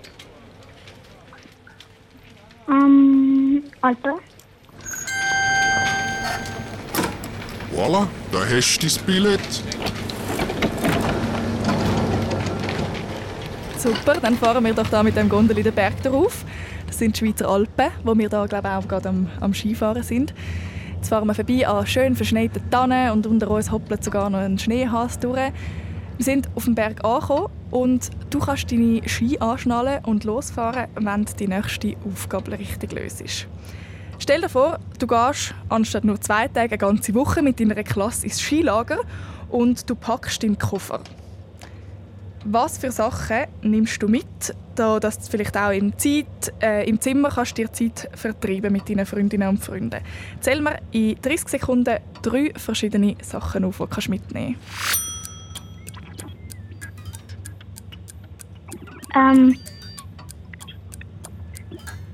Ähm, 2.69 3.65
Alpen. 3.81 4.13
Voilà, 7.75 8.07
da 8.31 8.39
hast 8.39 8.79
du 8.79 8.87
dein 8.87 9.07
Billett. 9.07 9.41
Super, 13.79 14.15
dann 14.21 14.37
fahren 14.37 14.65
wir 14.65 14.75
doch 14.75 14.89
da 14.89 15.03
mit 15.03 15.17
dem 15.17 15.29
Gondel 15.29 15.61
den 15.63 15.75
Berg 15.75 16.01
darauf. 16.03 16.45
Sind 16.93 17.17
die 17.17 17.27
Schweizer 17.27 17.49
Alpen, 17.49 17.91
wo 18.05 18.17
wir 18.17 18.29
da 18.29 18.47
glaube 18.47 18.69
ich 18.69 18.75
auch 18.75 18.87
gerade 18.87 19.09
am, 19.09 19.29
am 19.41 19.55
Skifahren 19.55 20.03
sind. 20.03 20.35
Jetzt 20.97 21.09
fahren 21.09 21.27
wir 21.27 21.35
vorbei 21.35 21.67
an 21.67 21.87
schön 21.87 22.15
verschneiten 22.15 22.63
Tannen 22.71 23.11
und 23.11 23.27
unter 23.27 23.51
uns 23.51 23.73
hoppelt 23.73 24.05
sogar 24.05 24.31
noch 24.31 24.39
ein 24.39 24.59
Schneehas 24.59 25.19
durch. 25.19 25.53
Wir 26.17 26.25
sind 26.25 26.49
auf 26.55 26.67
dem 26.67 26.77
Berg 26.77 27.05
angekommen 27.05 27.49
und 27.71 28.11
du 28.31 28.39
kannst 28.39 28.71
deine 28.71 29.01
Ski 29.09 29.39
anschnallen 29.41 30.05
und 30.05 30.23
losfahren, 30.25 30.87
wenn 30.95 31.25
die 31.25 31.49
nächste 31.49 31.97
Aufgabe 32.07 32.53
richtig 32.53 32.93
löst. 32.93 33.49
Stell 34.19 34.43
dir 34.43 34.49
vor, 34.49 34.79
du 35.01 35.09
gehst 35.09 35.55
anstatt 35.69 36.05
nur 36.05 36.21
zwei 36.21 36.47
Tage 36.47 36.75
eine 36.75 36.79
ganze 36.79 37.15
Woche 37.15 37.43
mit 37.43 37.59
deiner 37.59 37.75
Klasse 37.83 38.27
ins 38.27 38.41
Skilager 38.41 38.99
und 39.49 39.91
du 39.91 39.97
packst 39.97 40.43
deinen 40.43 40.59
Koffer. 40.59 41.01
Was 42.45 42.79
für 42.79 42.91
Sachen 42.91 43.45
nimmst 43.63 44.03
du 44.03 44.09
mit, 44.09 44.55
da 44.75 44.99
dass 44.99 45.19
du 45.19 45.31
vielleicht 45.31 45.57
auch 45.57 45.71
in 45.71 45.97
Zeit, 45.97 46.53
äh, 46.61 46.89
im 46.89 47.01
Zimmer 47.01 47.31
kannst 47.31 47.57
dir 47.57 47.73
Zeit 47.73 48.09
vertreiben 48.15 48.73
mit 48.73 48.89
deinen 48.89 49.07
Freundinnen 49.07 49.49
und 49.49 49.65
Freunden? 49.65 50.01
Zähl 50.41 50.61
mir 50.61 50.79
in 50.91 51.17
30 51.23 51.49
Sekunden 51.49 51.99
drei 52.23 52.53
verschiedene 52.57 53.17
Sachen 53.23 53.65
auf, 53.65 53.79
die 53.79 54.01
du 54.01 54.11
mitnehmen 54.11 54.57
Ähm, 59.15 59.59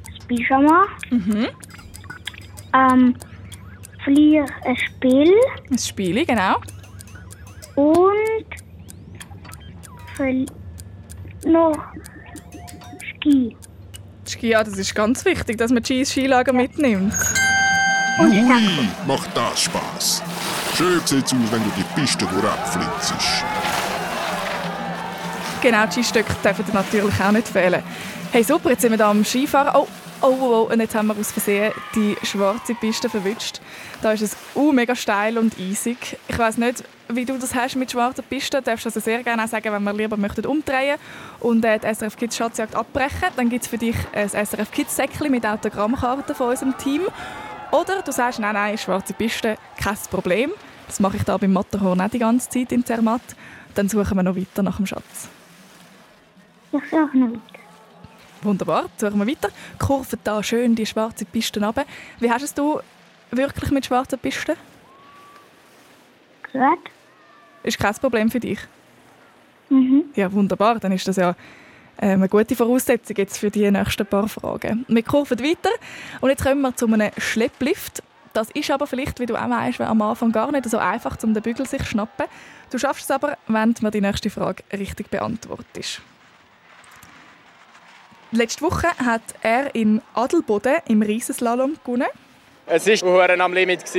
das 0.05 0.27
Pyjama. 0.27 0.87
Mhm. 1.11 1.47
Ähm, 2.75 3.15
Flieh 4.05 4.41
ein 4.41 4.77
Spiel. 4.77 5.35
Ein 5.71 5.79
Spiel, 5.79 6.27
genau. 6.27 6.57
Und 7.77 8.68
noch 11.47 11.77
Ski. 13.03 13.57
Ski, 14.29 14.49
ja, 14.49 14.63
das 14.63 14.77
ist 14.77 14.95
ganz 14.95 15.25
wichtig, 15.25 15.59
dass 15.59 15.71
man 15.71 15.83
die 15.83 16.05
Skilager 16.05 16.53
mitnimmt. 16.53 17.15
Ui, 18.21 18.43
macht 19.07 19.37
das 19.37 19.63
Spaß. 19.63 20.23
Schön 20.77 21.01
sieht's 21.05 21.33
aus, 21.33 21.39
wenn 21.51 21.63
du 21.63 21.71
die 21.77 22.01
Piste 22.01 22.27
durchflitzt. 22.27 23.15
Genau, 25.61 25.87
die 25.87 25.93
Skistöcke 25.93 26.35
dürfen 26.45 26.65
dir 26.67 26.75
natürlich 26.75 27.21
auch 27.21 27.33
nicht 27.33 27.49
fehlen. 27.49 27.83
Hey, 28.31 28.45
super, 28.45 28.71
jetzt 28.71 28.83
sind 28.83 28.93
wir 28.93 28.97
hier 28.97 29.07
am 29.07 29.25
Skifahren. 29.25 29.75
Oh, 29.75 29.89
oh, 30.21 30.27
oh, 30.27 30.67
oh, 30.69 30.73
und 30.73 30.81
jetzt 30.81 30.95
haben 30.95 31.09
wir 31.09 31.17
aus 31.17 31.33
Versehen 31.33 31.73
die 31.95 32.17
schwarze 32.23 32.75
Piste 32.75 33.09
verwünscht. 33.09 33.61
Da 34.03 34.13
ist 34.13 34.23
es 34.23 34.37
uh, 34.55 34.73
mega 34.73 34.95
steil 34.95 35.39
und 35.39 35.59
eisig. 35.59 36.19
Ich 36.29 36.39
weiß 36.39 36.59
nicht, 36.59 36.85
wie 37.09 37.25
du 37.25 37.39
das 37.39 37.55
hast 37.55 37.77
mit 37.77 37.91
schwarzen 37.91 38.25
Pisten. 38.25 38.59
Du 38.59 38.63
darfst 38.63 38.87
also 38.87 39.01
sehr 39.01 39.23
gerne 39.23 39.45
auch 39.45 39.49
sagen, 39.49 39.73
wenn 39.73 39.83
wir 39.83 39.93
lieber 39.93 40.17
möchten 40.17 40.47
umdrehen 40.47 40.99
und 41.41 41.65
äh, 41.65 41.79
die 41.79 41.95
SRF 41.95 42.17
Kids 42.17 42.37
Schatzjagd 42.37 42.75
abbrechen. 42.75 43.29
Dann 43.37 43.49
gibt 43.49 43.65
es 43.65 43.69
für 43.69 43.79
dich 43.79 43.97
ein 44.13 44.29
SRF 44.29 44.71
Kids 44.71 44.97
Säckchen 44.97 45.31
mit 45.31 45.47
Autogrammkarten 45.47 46.35
von 46.35 46.51
unserem 46.51 46.77
Team. 46.77 47.03
Oder 47.71 48.03
du 48.03 48.13
sagst, 48.13 48.39
nein, 48.39 48.55
nein, 48.55 48.79
schwarze 48.79 49.13
Piste, 49.13 49.57
kein 49.77 49.97
Problem. 50.11 50.53
Das 50.87 51.01
mache 51.01 51.19
ich 51.19 51.23
da 51.23 51.37
beim 51.37 51.53
Matterhorn 51.53 52.01
auch 52.01 52.09
die 52.09 52.19
ganze 52.19 52.49
Zeit 52.49 52.73
in 52.73 52.85
Zermatt. 52.85 53.23
Dann 53.75 53.89
suchen 53.89 54.17
wir 54.17 54.23
noch 54.23 54.37
weiter 54.37 54.63
nach 54.63 54.77
dem 54.77 54.87
Schatz. 54.87 55.29
Ich 56.73 56.85
suche 56.91 57.17
noch 57.17 57.29
weiter. 57.29 57.59
Wunderbar, 58.43 58.87
suchen 58.97 59.19
wir 59.19 59.27
weiter. 59.27 59.51
Kurven 59.79 60.19
da 60.25 60.43
schön 60.43 60.75
die 60.75 60.87
schwarzen 60.87 61.27
Pisten 61.27 61.65
runter. 61.65 61.85
Wie 62.21 62.31
hast 62.31 62.43
es 62.43 62.55
du 62.55 62.81
wirklich 63.31 63.71
mit 63.71 63.85
schwarzen 63.87 64.19
Pisten? 64.19 64.57
Gut. 66.53 66.98
Ist 67.63 67.79
kein 67.79 67.95
Problem 67.95 68.31
für 68.31 68.41
dich? 68.41 68.59
Mhm. 69.69 70.05
Ja, 70.15 70.33
wunderbar. 70.33 70.79
Dann 70.79 70.93
ist 70.93 71.07
das 71.07 71.17
ja 71.17 71.31
äh, 71.99 72.13
eine 72.13 72.29
gute 72.29 72.57
Voraussetzung 72.57 73.17
jetzt 73.17 73.39
für 73.39 73.51
die 73.51 73.71
nächsten 73.71 74.07
paar 74.07 74.29
Fragen. 74.29 74.85
Wir 74.89 75.03
kurven 75.03 75.39
weiter 75.41 75.71
und 76.21 76.31
jetzt 76.31 76.45
kommen 76.45 76.63
wir 76.63 76.75
zu 76.77 76.87
einem 76.87 77.11
Schlepplift. 77.17 78.03
Das 78.33 78.51
ist 78.53 78.71
aber 78.71 78.87
vielleicht, 78.87 79.21
wie 79.21 79.27
du 79.27 79.37
auch 79.37 79.51
weißt, 79.51 79.81
am 79.81 80.03
Anfang 80.03 80.33
gar 80.33 80.53
nicht 80.53 80.69
so 80.69 80.79
einfach, 80.79 81.17
um 81.23 81.35
den 81.35 81.43
Bügel 81.43 81.67
sich 81.67 81.83
zu 81.83 81.89
schnappen. 81.89 82.27
Du 82.71 82.79
schaffst 82.79 83.05
es 83.05 83.11
aber, 83.11 83.39
wenn 83.49 83.75
du 83.75 83.85
mir 83.85 83.91
die 83.91 84.01
nächste 84.01 84.31
Frage 84.31 84.63
richtig 84.73 85.11
beantwortest. 85.11 86.03
Letzte 88.31 88.63
Woche 88.63 88.89
hat 88.99 89.23
er 89.41 89.75
in 89.75 90.03
Adelboden 90.15 90.77
im 90.87 91.01
Riesenslalom 91.01 91.77
gewonnen. 91.83 92.09
Es 92.71 92.87
war 93.03 93.31
am 93.31 93.55
Limit. 93.55 93.83
Es 93.85 93.95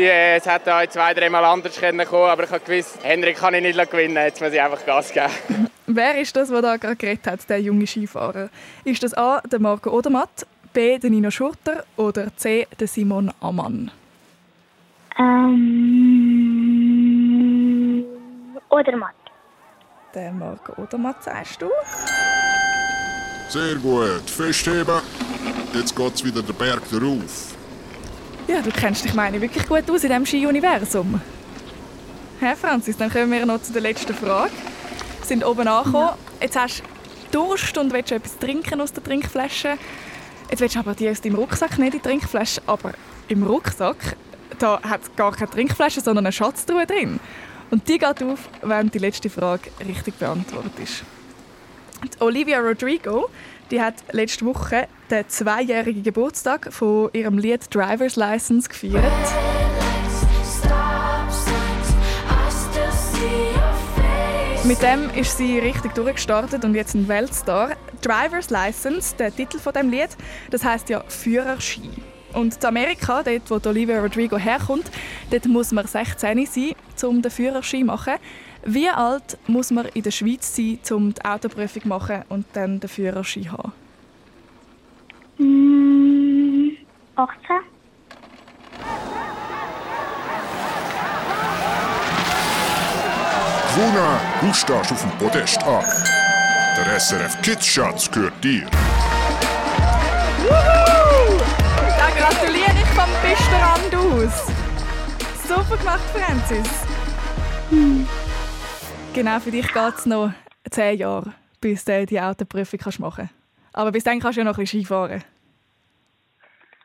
hätte 0.45 0.75
auch 0.75 0.85
zwei, 0.87 1.15
dreimal 1.15 1.43
anders 1.43 1.79
können 1.79 2.05
kommen 2.05 2.29
aber 2.29 2.43
ich 2.43 2.51
habe 2.51 2.63
gewusst, 2.63 2.99
Henrik 3.01 3.37
kann 3.37 3.55
ich 3.55 3.63
nicht 3.63 3.89
gewinnen 3.89 4.15
Jetzt 4.15 4.39
muss 4.41 4.53
ich 4.53 4.61
einfach 4.61 4.85
Gas 4.85 5.11
geben. 5.11 5.31
Wer 5.87 6.19
ist 6.21 6.35
das, 6.35 6.49
der 6.49 6.61
da 6.61 6.77
gerade 6.77 6.95
geredet 6.95 7.25
hat, 7.25 7.49
der 7.49 7.59
junge 7.59 7.87
Skifahrer? 7.87 8.49
Ist 8.83 9.01
das 9.01 9.15
A, 9.15 9.41
der 9.41 9.59
Marco 9.59 9.89
Odermatt, 9.89 10.45
B, 10.71 10.99
der 10.99 11.09
Nino 11.09 11.31
Schurter 11.31 11.83
oder 11.97 12.27
C, 12.37 12.67
der 12.79 12.87
Simon 12.87 13.31
Ammann? 13.41 13.89
Ähm, 15.17 15.65
oder 18.69 18.95
Mathe. 18.95 19.15
Der 20.13 20.31
Marco 20.31 20.79
oder 20.79 20.99
Mathe 20.99 21.23
sagst 21.23 21.59
du? 21.59 21.71
Sehr 23.47 23.77
gut. 23.77 24.29
Festheben. 24.29 25.01
Jetzt 25.73 25.95
geht's 25.95 26.23
wieder 26.23 26.43
den 26.43 26.55
Berg 26.55 26.83
darauf. 26.91 27.58
Ja, 28.49 28.63
du 28.63 28.71
kennst 28.71 29.05
dich, 29.05 29.13
meine 29.13 29.35
ich, 29.35 29.43
wirklich 29.43 29.67
gut 29.67 29.87
aus 29.91 30.03
in 30.03 30.09
diesem 30.09 30.25
Ski-Universum. 30.25 31.21
Herr 32.39 32.55
Franzis, 32.55 32.97
dann 32.97 33.11
kommen 33.11 33.31
wir 33.31 33.45
noch 33.45 33.61
zu 33.61 33.71
der 33.71 33.83
letzten 33.83 34.15
Frage. 34.15 34.49
Wir 35.19 35.25
sind 35.27 35.45
oben 35.45 35.67
angekommen. 35.67 36.09
Jetzt 36.41 36.57
hast 36.57 36.81
du 37.31 37.47
Durst 37.47 37.77
und 37.77 37.93
willst 37.93 38.11
etwas 38.11 38.39
trinken 38.39 38.81
aus 38.81 38.91
der 38.91 39.03
Trinkflasche. 39.03 39.77
Jetzt 40.49 40.61
willst 40.61 40.75
du 40.75 40.79
aber 40.79 40.95
die 40.95 41.07
aus 41.07 41.21
deinem 41.21 41.35
Rucksack, 41.35 41.77
nicht 41.77 41.93
die 41.93 41.99
Trinkflasche. 41.99 42.63
Aber 42.65 42.93
im 43.27 43.43
Rucksack 43.43 44.17
da 44.57 44.81
hat 44.81 45.03
es 45.03 45.15
gar 45.15 45.31
keine 45.31 45.51
Trinkflasche, 45.51 46.01
sondern 46.01 46.25
eine 46.25 46.33
Schatztruhe 46.33 46.87
drin. 46.87 47.19
Und 47.69 47.87
die 47.87 47.99
geht 47.99 48.23
auf, 48.23 48.49
wenn 48.63 48.89
die 48.89 48.97
letzte 48.97 49.29
Frage 49.29 49.69
richtig 49.87 50.15
beantwortet 50.15 50.73
ist. 50.81 51.03
Die 52.03 52.19
Olivia 52.19 52.59
Rodrigo 52.59 53.29
die 53.71 53.81
hat 53.81 53.95
letzte 54.11 54.45
Woche 54.45 54.87
den 55.09 55.27
zweijährigen 55.27 56.03
Geburtstag 56.03 56.71
von 56.71 57.09
ihrem 57.13 57.37
Lied 57.37 57.73
Driver's 57.73 58.15
License 58.15 58.69
gefeiert. 58.69 59.03
Mit 64.65 64.81
dem 64.81 65.09
ist 65.15 65.37
sie 65.37 65.57
richtig 65.57 65.95
durchgestartet 65.95 66.63
und 66.63 66.75
jetzt 66.75 66.93
ein 66.93 67.07
Weltstar. 67.07 67.71
Driver's 68.01 68.49
License, 68.49 69.15
der 69.15 69.35
Titel 69.35 69.57
von 69.57 69.73
dem 69.73 69.89
Lied, 69.89 70.09
das 70.51 70.63
heißt 70.63 70.89
ja 70.89 71.03
Führerschein. 71.07 72.03
Und 72.33 72.57
in 72.57 72.65
Amerika, 72.65 73.23
dort 73.23 73.49
wo 73.49 73.69
Olivia 73.69 73.99
Rodrigo 73.99 74.37
herkommt, 74.37 74.91
dort 75.31 75.45
muss 75.47 75.71
man 75.71 75.87
16 75.87 76.45
sein, 76.45 76.75
um 77.03 77.21
den 77.21 77.31
Führerschein 77.31 77.81
zu 77.81 77.85
machen. 77.87 78.13
Wie 78.65 78.89
alt 78.89 79.37
muss 79.47 79.71
man 79.71 79.85
in 79.93 80.03
der 80.03 80.11
Schweiz 80.11 80.55
sein, 80.55 80.79
um 80.91 81.13
die 81.13 81.23
Autoprüfung 81.23 81.81
zu 81.81 81.87
machen 81.87 82.23
und 82.29 82.45
dann 82.53 82.79
den 82.79 82.89
Führerschein 82.89 83.43
zu 83.43 83.51
haben? 83.51 83.71
Mm, 85.37 86.71
18. 87.15 87.59
Wuna, 93.75 94.19
du 94.41 94.53
stehst 94.53 94.91
auf 94.91 95.01
dem 95.01 95.11
Podest 95.11 95.63
an. 95.63 95.85
Der 96.75 96.99
SRF 96.99 97.41
Kids 97.41 97.65
Schatz 97.65 98.11
gehört 98.11 98.43
dir. 98.43 98.65
Wuhu! 100.43 101.37
Da 101.97 102.09
gratuliere 102.17 102.71
ich 102.73 102.89
vom 102.89 103.09
besten 103.21 103.55
Rand 103.55 103.95
aus. 103.95 104.47
Super 105.47 105.77
gemacht, 105.77 106.03
Francis. 106.13 106.69
Genau, 109.13 109.39
für 109.39 109.51
dich 109.51 109.71
geht 109.73 109.95
es 109.97 110.05
noch 110.05 110.31
10 110.69 110.99
Jahre, 110.99 111.33
bis 111.59 111.83
du 111.83 112.05
die 112.05 112.21
Autoprüfung 112.21 112.79
kannst 112.79 112.99
machen 112.99 113.27
kannst. 113.27 113.33
Aber 113.73 113.91
bis 113.91 114.03
dann 114.03 114.19
kannst 114.19 114.37
du 114.37 114.41
ja 114.41 114.45
noch 114.45 114.57
ein 114.57 114.63
bisschen 114.63 114.81
Skifahren. 114.81 115.23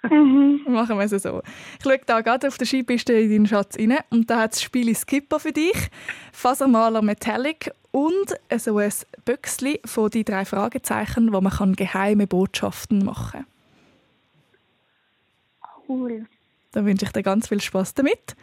Machen 0.68 0.98
wir 0.98 1.04
es 1.04 1.22
so. 1.22 1.42
Ich 1.78 1.84
schaue 1.84 2.00
da 2.04 2.20
gerade 2.20 2.48
auf 2.48 2.58
der 2.58 2.66
Skipiste 2.66 3.12
in 3.12 3.30
deinen 3.30 3.46
Schatz 3.46 3.78
rein 3.78 3.98
und 4.10 4.28
da 4.28 4.40
hat 4.40 4.52
das 4.52 4.62
Spiel 4.62 4.94
Skipper 4.94 5.38
für 5.38 5.52
dich, 5.52 5.90
Fasermaler 6.32 7.02
Metallic 7.02 7.70
und 7.90 8.34
so 8.56 8.78
ein 8.78 8.92
Büchsli 9.24 9.80
von 9.84 10.10
die 10.10 10.24
drei 10.24 10.44
Fragezeichen, 10.44 11.32
wo 11.32 11.40
man 11.40 11.52
kann 11.52 11.76
geheime 11.76 12.26
Botschaften 12.26 13.04
machen 13.04 13.46
Cool. 15.86 16.26
Dann 16.72 16.86
wünsche 16.86 17.04
ich 17.04 17.12
dir 17.12 17.22
ganz 17.22 17.48
viel 17.48 17.60
Spaß 17.60 17.94
damit. 17.94 18.34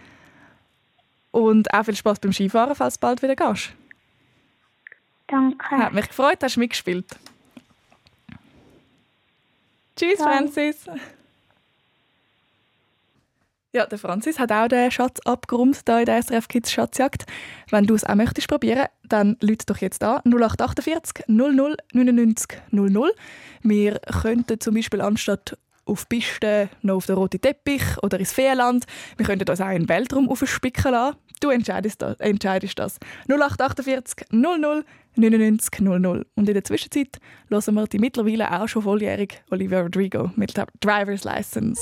Und 1.32 1.74
auch 1.74 1.86
viel 1.86 1.96
Spaß 1.96 2.20
beim 2.20 2.34
Skifahren, 2.34 2.76
falls 2.76 2.96
du 2.96 3.00
bald 3.00 3.22
wieder 3.22 3.36
gehst. 3.36 3.72
Danke. 5.28 5.78
Hat 5.78 5.94
mich 5.94 6.08
gefreut, 6.10 6.40
hast 6.42 6.58
du 6.58 6.60
mitgespielt. 6.60 7.06
Tschüss, 9.96 10.18
Ciao. 10.18 10.30
Francis. 10.30 10.86
Ja, 13.74 13.86
der 13.86 13.98
Francis 13.98 14.38
hat 14.38 14.52
auch 14.52 14.68
den 14.68 14.92
Schatz 14.92 15.22
abgeräumt 15.22 15.84
hier 15.86 16.00
in 16.00 16.06
der 16.06 16.22
SRF 16.22 16.50
Kids 16.50 16.72
Schatzjagd. 16.74 17.26
Wenn 17.70 17.86
du 17.86 17.96
es 17.96 18.04
auch 18.04 18.16
möchtest 18.16 18.50
probieren, 18.50 18.88
dann 19.04 19.38
lüt 19.40 19.70
doch 19.70 19.78
jetzt 19.78 20.04
an 20.04 20.20
0848 20.26 21.28
00 21.28 21.78
99 21.94 22.62
00. 22.72 23.14
Wir 23.62 24.00
könnten 24.22 24.60
zum 24.60 24.76
Beispiel 24.76 25.00
anstatt 25.00 25.58
auf 25.86 26.08
Pisten 26.08 26.70
noch 26.82 26.96
auf 26.96 27.06
den 27.06 27.16
roten 27.16 27.42
Teppich 27.42 27.84
oder 28.02 28.20
ins 28.20 28.34
Feenland, 28.34 28.86
wir 29.18 29.26
könnten 29.26 29.50
uns 29.50 29.62
auch 29.62 29.70
in 29.70 29.84
den 29.84 29.90
Weltraum 29.90 30.30
aufspicken 30.30 30.92
lassen. 30.92 31.18
Du 31.40 31.50
entscheidest 31.50 32.02
das. 32.02 32.20
Entscheidest 32.20 32.78
das. 32.78 33.00
0848 33.28 34.28
00 34.32 34.86
99 35.16 35.82
00. 35.82 36.26
Und 36.36 36.48
in 36.48 36.54
der 36.54 36.64
Zwischenzeit 36.64 37.20
hören 37.50 37.74
wir 37.74 37.88
die 37.88 38.00
mittlerweile 38.00 38.62
auch 38.62 38.68
schon 38.68 38.84
volljährige 38.84 39.36
Olivia 39.50 39.82
Rodrigo 39.82 40.32
mit 40.36 40.56
der 40.56 40.68
Driver's 40.80 41.24
License. 41.24 41.82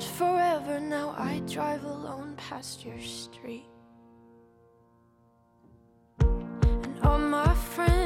Said 0.00 0.08
forever, 0.12 0.80
now 0.80 1.14
I 1.18 1.40
drive 1.40 1.84
alone 1.84 2.34
past 2.36 2.86
your 2.86 2.98
street. 3.00 3.66
And 6.20 7.00
all 7.02 7.18
my 7.18 7.54
friends 7.54 7.99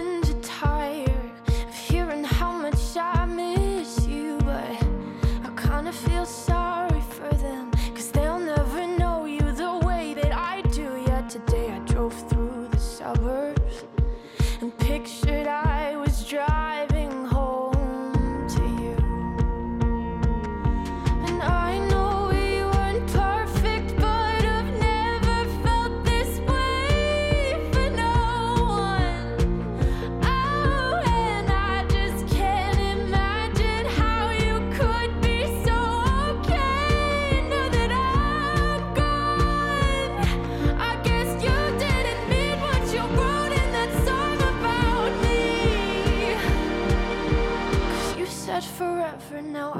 know 49.45 49.74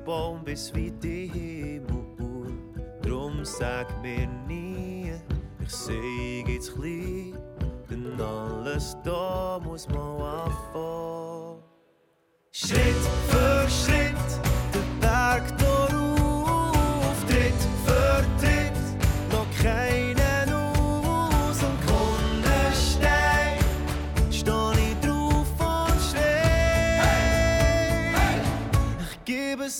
Baum 0.00 0.44
bis 0.44 0.70
in 0.70 0.98
den 1.00 1.30
Himmel. 1.30 2.52
Drum 3.02 3.44
sag 3.44 3.86
mir 4.02 4.26
nie, 4.48 5.12
ich 5.60 5.70
seh 5.70 6.44
jetzt 6.46 6.74
klein. 6.74 7.38
Denn 7.90 8.20
alles 8.20 8.96
da 9.04 9.60
muss 9.62 9.88
mal 9.88 10.44
anfangen. 10.44 11.62
Schritt 12.52 13.04
für 13.28 13.68
Schritt, 13.68 14.53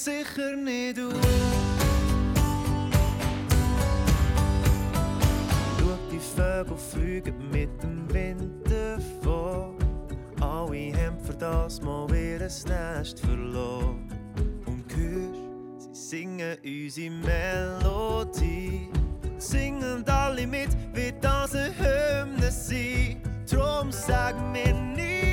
sicher 0.04 0.54
nicht 0.56 0.98
auf. 1.00 1.14
Schau, 5.78 5.98
die 6.12 6.18
Vögel 6.18 6.76
fliegen 6.76 7.50
mit 7.50 7.70
dem 7.82 8.12
Wind 8.12 8.52
davon. 8.64 9.76
Alle 10.40 10.92
haben 10.92 11.18
für 11.24 11.34
das 11.34 11.80
mal 11.80 12.06
ihr 12.14 12.38
Nest 12.38 13.20
verloren. 13.20 14.10
Und 14.66 14.84
hörst, 14.94 15.94
sie 15.94 16.10
singen 16.10 16.58
unsere 16.62 17.10
Melodie. 17.10 18.88
Singen 19.38 20.04
alle 20.06 20.46
mit, 20.46 20.68
wie 20.92 21.14
das 21.20 21.54
eine 21.54 21.72
Hymne 21.78 22.50
sein. 22.50 23.22
Drum 23.50 23.90
sag 23.90 24.34
mir 24.52 24.74
nie, 24.74 25.23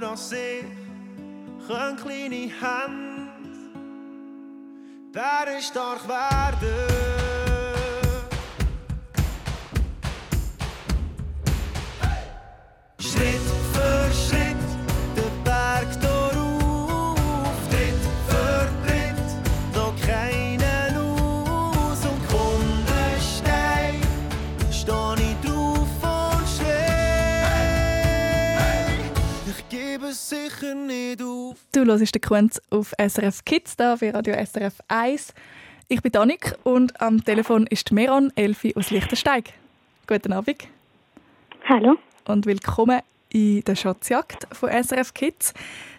mir 0.00 0.08
an 0.08 0.16
sich, 0.16 0.64
können 1.66 1.96
kleine 1.96 2.50
Hände 2.60 3.28
Bären 5.12 5.62
stark 5.62 6.06
werden. 6.08 7.07
Sicher 30.58 30.74
nicht 30.74 31.22
auf. 31.22 31.56
Du 31.72 31.84
hörst 31.84 32.14
den 32.14 32.20
Quenz 32.20 32.60
auf 32.70 32.94
SRF 32.98 33.44
Kids 33.44 33.76
da 33.76 33.96
für 33.96 34.12
Radio 34.12 34.34
SRF 34.34 34.74
1. 34.88 35.34
Ich 35.88 36.02
bin 36.02 36.12
Danik 36.12 36.54
und 36.64 37.00
am 37.00 37.24
Telefon 37.24 37.66
ist 37.66 37.92
Meron 37.92 38.32
Elfi 38.34 38.74
aus 38.76 38.90
Lichtensteig. 38.90 39.52
Guten 40.06 40.32
Abend. 40.32 40.68
Hallo. 41.68 41.96
Und 42.26 42.46
willkommen 42.46 43.00
in 43.30 43.62
der 43.62 43.76
Schatzjagd 43.76 44.46
von 44.52 44.70
SRF 44.70 45.14
Kids. 45.14 45.54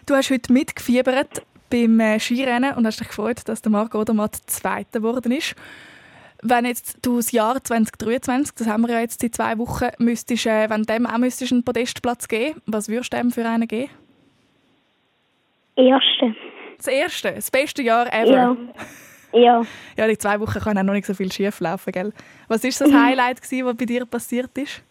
Du 0.06 0.14
hast 0.14 0.30
heute 0.30 0.52
mitgefiebert 0.52 1.42
beim 1.70 2.00
äh, 2.00 2.18
Skirennen 2.18 2.74
und 2.74 2.86
hast 2.86 3.00
dich 3.00 3.08
gefreut, 3.08 3.42
dass 3.46 3.62
der 3.62 3.70
Marc 3.70 3.94
Odermatt 3.94 4.36
Zweiter 4.46 5.00
geworden 5.00 5.32
ist. 5.32 5.54
Wenn 6.42 6.64
jetzt 6.64 6.98
du 7.02 7.16
das 7.16 7.32
Jahr 7.32 7.62
2023, 7.62 8.54
das 8.54 8.66
haben 8.66 8.82
wir 8.82 8.94
ja 8.94 9.00
jetzt 9.00 9.22
in 9.22 9.32
zwei 9.32 9.58
Wochen, 9.58 9.88
müsstest, 9.98 10.46
äh, 10.46 10.68
wenn 10.70 10.84
dem 10.84 11.06
auch 11.06 11.18
müsstest 11.18 11.52
einen 11.52 11.64
Podestplatz 11.64 12.28
geben, 12.28 12.60
was 12.66 12.88
würdest 12.88 13.12
du 13.12 13.18
dem 13.18 13.30
für 13.30 13.46
einen 13.46 13.68
geben? 13.68 13.90
Erste. 15.88 16.34
Das 16.76 16.86
erste, 16.86 17.32
das 17.32 17.50
beste 17.50 17.82
Jahr 17.82 18.06
ever. 18.12 18.30
Ja. 18.30 18.56
Ja. 19.32 19.62
Ja, 19.96 20.08
die 20.08 20.18
zwei 20.18 20.40
Wochen 20.40 20.58
kann 20.58 20.76
auch 20.78 20.82
noch 20.82 20.92
nicht 20.94 21.06
so 21.06 21.14
viel 21.14 21.30
schief 21.30 21.60
laufen, 21.60 21.92
gell? 21.92 22.12
Was 22.48 22.64
ist 22.64 22.80
das 22.80 22.90
Mhm. 22.90 23.00
Highlight 23.04 23.40
gewesen, 23.42 23.66
was 23.66 23.76
bei 23.76 23.84
dir 23.84 24.04
passiert 24.06 24.56
ist? 24.58 24.82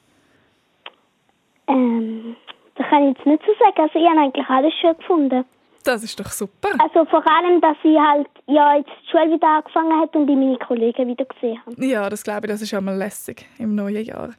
Ähm, 1.68 2.36
das 2.76 2.88
kann 2.90 3.10
ich 3.10 3.18
jetzt 3.18 3.26
nicht 3.26 3.44
so 3.46 3.52
sagen. 3.60 3.82
Also 3.82 4.00
ich 4.00 4.08
habe 4.08 4.20
eigentlich 4.22 4.46
alles 4.48 4.74
schön 4.80 4.98
gefunden. 4.98 5.46
Das 5.84 6.04
ist 6.04 6.20
doch 6.20 6.30
super. 6.32 6.70
Also 6.80 7.06
vor 7.06 7.24
allem, 7.30 7.62
dass 7.62 7.78
ich 7.84 7.98
halt 7.98 8.28
ja 8.48 8.76
jetzt 8.76 8.90
die 9.06 9.10
Schule 9.12 9.34
wieder 9.34 9.48
angefangen 9.48 10.00
hat 10.00 10.16
und 10.16 10.30
ich 10.30 10.36
meine 10.36 10.58
Kollegen 10.58 11.08
wieder 11.08 11.26
gesehen 11.26 11.60
habe. 11.66 11.86
Ja, 11.86 12.10
das 12.10 12.24
glaube 12.24 12.48
ich, 12.48 12.52
das 12.52 12.62
ist 12.62 12.74
einmal 12.74 12.96
lässig 12.98 13.46
im 13.58 13.76
neuen 13.76 14.04
Jahr. 14.04 14.30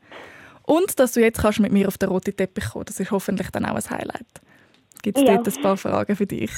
Und 0.66 0.98
dass 1.00 1.12
du 1.12 1.20
jetzt 1.20 1.40
kannst 1.42 1.60
mit 1.60 1.72
mir 1.72 1.88
auf 1.88 1.98
den 1.98 2.08
roten 2.10 2.36
Teppich 2.36 2.70
kommen, 2.70 2.84
das 2.84 3.00
ist 3.00 3.10
hoffentlich 3.10 3.50
dann 3.50 3.64
auch 3.64 3.74
ein 3.74 3.90
Highlight. 3.90 4.26
Gibt 5.02 5.16
es 5.16 5.24
Ja. 5.24 5.36
dort 5.36 5.48
ein 5.48 5.62
paar 5.62 5.76
Fragen 5.76 6.14
für 6.14 6.26
dich? 6.26 6.50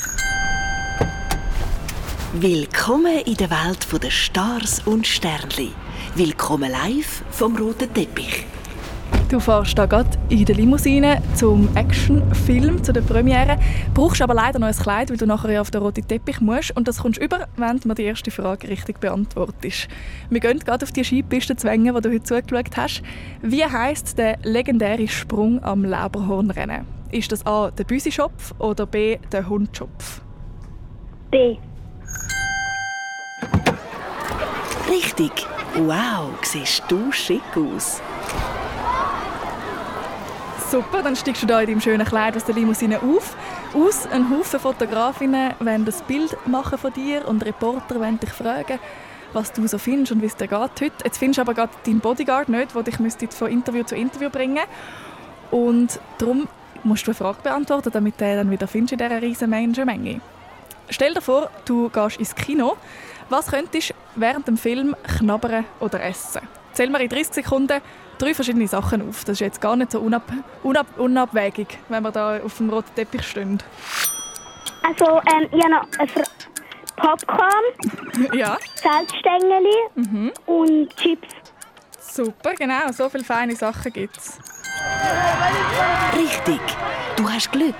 Willkommen 2.34 3.18
in 3.26 3.34
der 3.36 3.50
Welt 3.50 3.86
der 4.02 4.10
Stars 4.10 4.80
und 4.86 5.06
Sternli. 5.06 5.70
Willkommen 6.16 6.70
live 6.70 7.22
vom 7.30 7.56
roten 7.56 7.92
Teppich. 7.92 8.44
Du 9.32 9.40
fährst 9.40 9.78
da 9.78 9.86
gerade 9.86 10.10
in 10.28 10.44
der 10.44 10.54
Limousine 10.54 11.22
zum 11.34 11.74
Actionfilm, 11.74 12.84
zu 12.84 12.92
der 12.92 13.00
Premiere. 13.00 13.56
Brauchst 13.94 14.20
aber 14.20 14.34
leider 14.34 14.58
noch 14.58 14.66
ein 14.66 14.76
Kleid, 14.76 15.08
weil 15.08 15.16
du 15.16 15.24
nachher 15.24 15.52
ja 15.52 15.62
auf 15.62 15.70
den 15.70 15.80
roten 15.80 16.06
Teppich 16.06 16.42
musst. 16.42 16.76
Und 16.76 16.86
das 16.86 16.98
kommst 16.98 17.18
du 17.18 17.24
über, 17.24 17.48
wenn 17.56 17.78
du 17.78 17.88
mir 17.88 17.94
die 17.94 18.02
erste 18.02 18.30
Frage 18.30 18.68
richtig 18.68 19.00
beantwortest. 19.00 19.88
Wir 20.28 20.38
gehen 20.38 20.58
gerade 20.58 20.84
auf 20.84 20.92
die 20.92 21.02
Skipiste 21.02 21.56
zwängen, 21.56 21.94
die 21.94 22.00
du 22.02 22.10
heute 22.10 22.22
zugeschaut 22.24 22.76
hast. 22.76 23.02
Wie 23.40 23.64
heisst 23.64 24.18
der 24.18 24.36
legendäre 24.42 25.08
Sprung 25.08 25.64
am 25.64 25.82
Leberhornrennen? 25.82 26.84
Ist 27.10 27.32
das 27.32 27.46
A. 27.46 27.70
der 27.70 27.84
Büsischopf 27.84 28.52
oder 28.58 28.84
B. 28.84 29.16
der 29.32 29.48
Hundschopf? 29.48 30.20
B. 31.30 31.56
Richtig. 34.90 35.32
Wow, 35.86 36.32
siehst 36.42 36.82
du 36.88 37.10
schick 37.10 37.40
aus. 37.56 38.02
Super, 40.72 41.02
dann 41.02 41.14
steigst 41.14 41.42
du 41.42 41.46
da 41.46 41.60
in 41.60 41.66
deinem 41.66 41.80
schönen 41.82 42.06
Kleid 42.06 42.34
aus 42.34 42.46
der 42.46 42.54
Limousine 42.54 42.98
auf. 43.02 43.36
Aus, 43.74 44.06
ein 44.06 44.30
Haufen 44.30 44.58
Fotografinnen 44.58 45.52
wollen 45.60 45.84
das 45.84 46.00
Bild 46.00 46.34
machen 46.46 46.78
von 46.78 46.90
dir 46.94 47.28
und 47.28 47.44
Reporter 47.44 48.00
wollen 48.00 48.18
dich 48.18 48.30
fragen, 48.30 48.78
was 49.34 49.52
du 49.52 49.66
so 49.66 49.76
findest 49.76 50.12
und 50.12 50.22
wie 50.22 50.26
es 50.26 50.36
dir 50.36 50.48
geht 50.48 50.58
heute. 50.58 50.90
Jetzt 51.04 51.18
findest 51.18 51.36
du 51.36 51.42
aber 51.42 51.52
gerade 51.52 51.72
deinen 51.84 52.00
Bodyguard 52.00 52.48
nicht, 52.48 52.74
der 52.74 52.82
dich 52.84 52.98
müsste 53.00 53.28
von 53.28 53.50
Interview 53.50 53.84
zu 53.84 53.94
Interview 53.96 54.30
bringen 54.30 54.62
Und 55.50 56.00
darum 56.16 56.48
musst 56.84 57.06
du 57.06 57.10
eine 57.10 57.16
Frage 57.16 57.42
beantworten, 57.42 57.90
damit 57.92 58.18
du 58.18 58.34
dann 58.34 58.50
wieder 58.50 58.66
findest 58.66 58.92
in 58.92 58.98
dieser 58.98 59.20
riesen 59.20 59.50
Menschenmenge. 59.50 60.22
Stell 60.88 61.12
dir 61.12 61.20
vor, 61.20 61.50
du 61.66 61.90
gehst 61.90 62.16
ins 62.16 62.34
Kino. 62.34 62.78
Was 63.28 63.48
könntest 63.48 63.90
du 63.90 63.94
während 64.16 64.48
dem 64.48 64.56
Film 64.56 64.96
knabbern 65.18 65.66
oder 65.80 66.02
essen? 66.02 66.40
Zähl 66.72 66.88
mir 66.88 67.02
in 67.02 67.10
30 67.10 67.34
Sekunden 67.34 67.82
drei 68.22 68.34
verschiedene 68.34 68.68
Sachen 68.68 69.08
auf. 69.08 69.20
Das 69.24 69.34
ist 69.34 69.40
jetzt 69.40 69.60
gar 69.60 69.74
nicht 69.76 69.90
so 69.92 70.00
unab 70.00 70.22
unab 70.62 70.86
unabwägig, 70.98 71.78
wenn 71.88 72.02
wir 72.02 72.10
da 72.12 72.38
auf 72.40 72.56
dem 72.58 72.70
roten 72.70 72.94
Teppich 72.94 73.26
stehen. 73.26 73.58
Also, 74.82 75.20
ähm, 75.32 75.48
ich 75.52 75.62
habe 75.64 75.74
noch 75.74 75.86
eine 75.98 76.08
Fra 76.08 76.22
Popcorn, 76.96 78.28
Ja. 78.38 78.58
Salzstängeli 78.82 79.76
Mhm. 79.94 80.32
und 80.46 80.96
Chips. 80.96 81.28
Super, 82.00 82.54
genau. 82.54 82.92
So 82.92 83.08
viele 83.08 83.24
feine 83.24 83.56
Sachen 83.56 83.92
gibt 83.92 84.16
es. 84.16 84.38
Richtig. 86.16 86.60
Du 87.16 87.28
hast 87.28 87.50
Glück. 87.52 87.74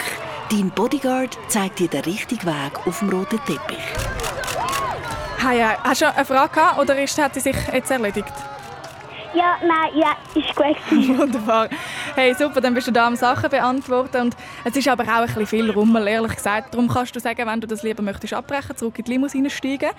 Dein 0.51 0.70
Bodyguard 0.70 1.36
zeigt 1.49 1.78
dir 1.78 1.88
den 1.88 2.03
richtigen 2.05 2.47
Weg 2.47 2.86
auf 2.86 2.99
dem 3.01 3.11
roten 3.11 3.38
Teppich. 3.47 3.78
Hey, 5.38 5.59
ja. 5.61 5.76
Hast 5.82 6.01
du 6.03 6.12
eine 6.12 6.24
Frage 6.24 6.55
gehabt, 6.55 6.78
oder 6.78 7.01
ist, 7.03 7.18
hat 7.20 7.34
sie 7.34 7.40
sich 7.40 7.57
jetzt 7.72 7.90
erledigt? 7.90 8.32
Ja, 9.34 9.56
nein, 9.62 9.92
ja, 9.94 10.16
ist 10.34 10.54
gut. 10.54 10.76
Wunderbar. 11.18 11.68
Hey, 12.14 12.34
super, 12.34 12.60
dann 12.60 12.74
bist 12.74 12.86
du 12.86 12.92
da 12.92 13.06
am 13.06 13.16
Sachen 13.16 13.48
beantworten. 13.48 14.22
Und 14.22 14.36
es 14.64 14.76
ist 14.76 14.88
aber 14.88 15.04
auch 15.04 15.08
ein 15.08 15.26
bisschen 15.26 15.46
viel 15.46 15.70
Rummel, 15.70 16.06
ehrlich 16.06 16.34
gesagt. 16.34 16.74
Darum 16.74 16.88
kannst 16.88 17.16
du 17.16 17.20
sagen, 17.20 17.46
wenn 17.46 17.60
du 17.60 17.66
das 17.66 17.82
lieber 17.82 18.02
möchtest 18.02 18.34
abbrechen, 18.34 18.76
zurück 18.76 18.98
in 18.98 19.04
die 19.04 19.12
Limousine 19.12 19.48
steigen, 19.48 19.90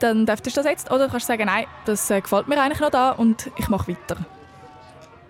dann 0.00 0.26
dürftest 0.26 0.56
du 0.56 0.62
das 0.62 0.70
jetzt. 0.70 0.90
Oder 0.90 1.06
du 1.06 1.10
kannst 1.10 1.26
sagen, 1.26 1.46
nein, 1.46 1.64
das 1.86 2.10
äh, 2.10 2.20
gefällt 2.20 2.46
mir 2.46 2.60
eigentlich 2.60 2.80
noch 2.80 2.90
da 2.90 3.12
und 3.12 3.50
ich 3.56 3.68
mache 3.68 3.92
weiter. 3.92 4.18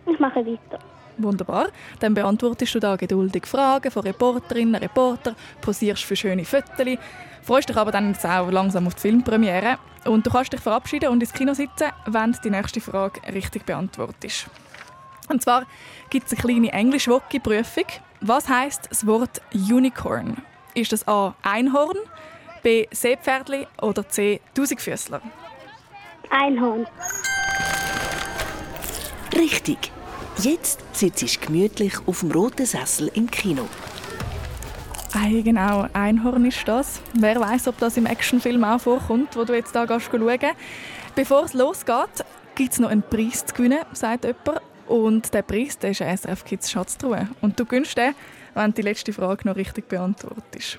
Ich 0.07 0.19
mache 0.19 0.45
weiter. 0.45 0.79
Wunderbar. 1.19 1.69
Dann 2.01 2.15
beantwortest 2.15 2.75
du 2.75 2.81
da 2.81 2.97
geduldig 2.97 3.47
Fragen 3.47 3.91
von 3.91 4.03
Reporterinnen, 4.03 4.75
Reporter, 4.75 5.35
posierst 5.61 6.05
für 6.05 6.17
schöne 6.17 6.45
Fotos, 6.45 6.99
freust 7.47 7.69
dich 7.69 7.77
aber 7.77 7.93
dann 7.93 8.13
jetzt 8.13 8.27
auch 8.27 8.51
langsam 8.51 8.87
auf 8.87 8.97
die 8.97 9.03
Filmpremiere 9.03 9.79
und 10.05 10.27
du 10.27 10.31
kannst 10.31 10.53
dich 10.53 10.61
verabschieden 10.61 11.11
und 11.11 11.23
ins 11.23 11.33
Kino 11.33 11.55
sitzen, 11.55 11.93
wenn 12.07 12.33
du 12.33 12.39
die 12.43 12.51
nächste 12.51 12.81
Frage 12.81 13.21
richtig 13.33 13.65
beantwortest. 13.65 14.47
Und 15.29 15.43
zwar 15.43 15.65
gibt 16.11 16.27
es 16.27 16.33
eine 16.33 16.43
kleine 16.43 16.73
Englisch-Woki-Prüfung. 16.73 17.87
Was 18.21 18.49
heißt 18.49 18.89
das 18.91 19.07
Wort 19.07 19.41
Unicorn? 19.53 20.39
Ist 20.75 20.93
das 20.93 21.07
A. 21.07 21.35
Einhorn, 21.43 21.97
B. 22.63 22.87
Seepferdli 22.91 23.67
oder 23.81 24.09
C. 24.09 24.41
Tausendfüßler? 24.55 25.21
Einhorn. 26.31 26.87
Richtig. 29.37 29.93
Jetzt 30.39 30.81
sitzt 30.93 31.23
du 31.23 31.47
gemütlich 31.47 31.95
auf 32.07 32.21
dem 32.21 32.33
roten 32.33 32.67
Sessel 32.67 33.11
im 33.15 33.31
Kino. 33.31 33.69
Ei, 35.15 35.41
genau, 35.43 35.87
Einhorn 35.93 36.45
ist 36.45 36.67
das. 36.67 37.01
Wer 37.15 37.41
weiß, 37.41 37.69
ob 37.69 37.79
das 37.79 37.97
im 37.97 38.07
Actionfilm 38.07 38.63
auch 38.65 38.81
vorkommt, 38.81 39.37
wo 39.37 39.45
du 39.45 39.55
jetzt 39.55 39.75
da 39.75 39.85
gehst 39.85 40.09
schauen. 40.11 40.39
Bevor 41.15 41.45
es 41.45 41.55
losgeht, 41.55 42.25
gibt 42.55 42.73
es 42.73 42.79
noch 42.79 42.91
einen 42.91 43.03
Preis 43.03 43.45
zu 43.47 43.55
gewinnen, 43.55 43.81
sagt 43.93 44.25
jemand. 44.25 44.61
Und 44.87 45.33
der 45.35 45.43
Preis 45.43 45.79
der 45.79 45.91
ist 45.91 46.03
eine 46.03 46.17
SRF 46.17 46.45
Kids 46.45 46.71
Schatztruhe. 46.71 47.29
Und 47.41 47.59
du 47.59 47.65
gewinnst 47.65 47.97
den, 47.97 48.15
wenn 48.55 48.75
die 48.75 48.83
letzte 48.83 49.13
Frage 49.13 49.49
noch 49.49 49.57
richtig 49.57 49.89
beantwortest. 49.89 50.79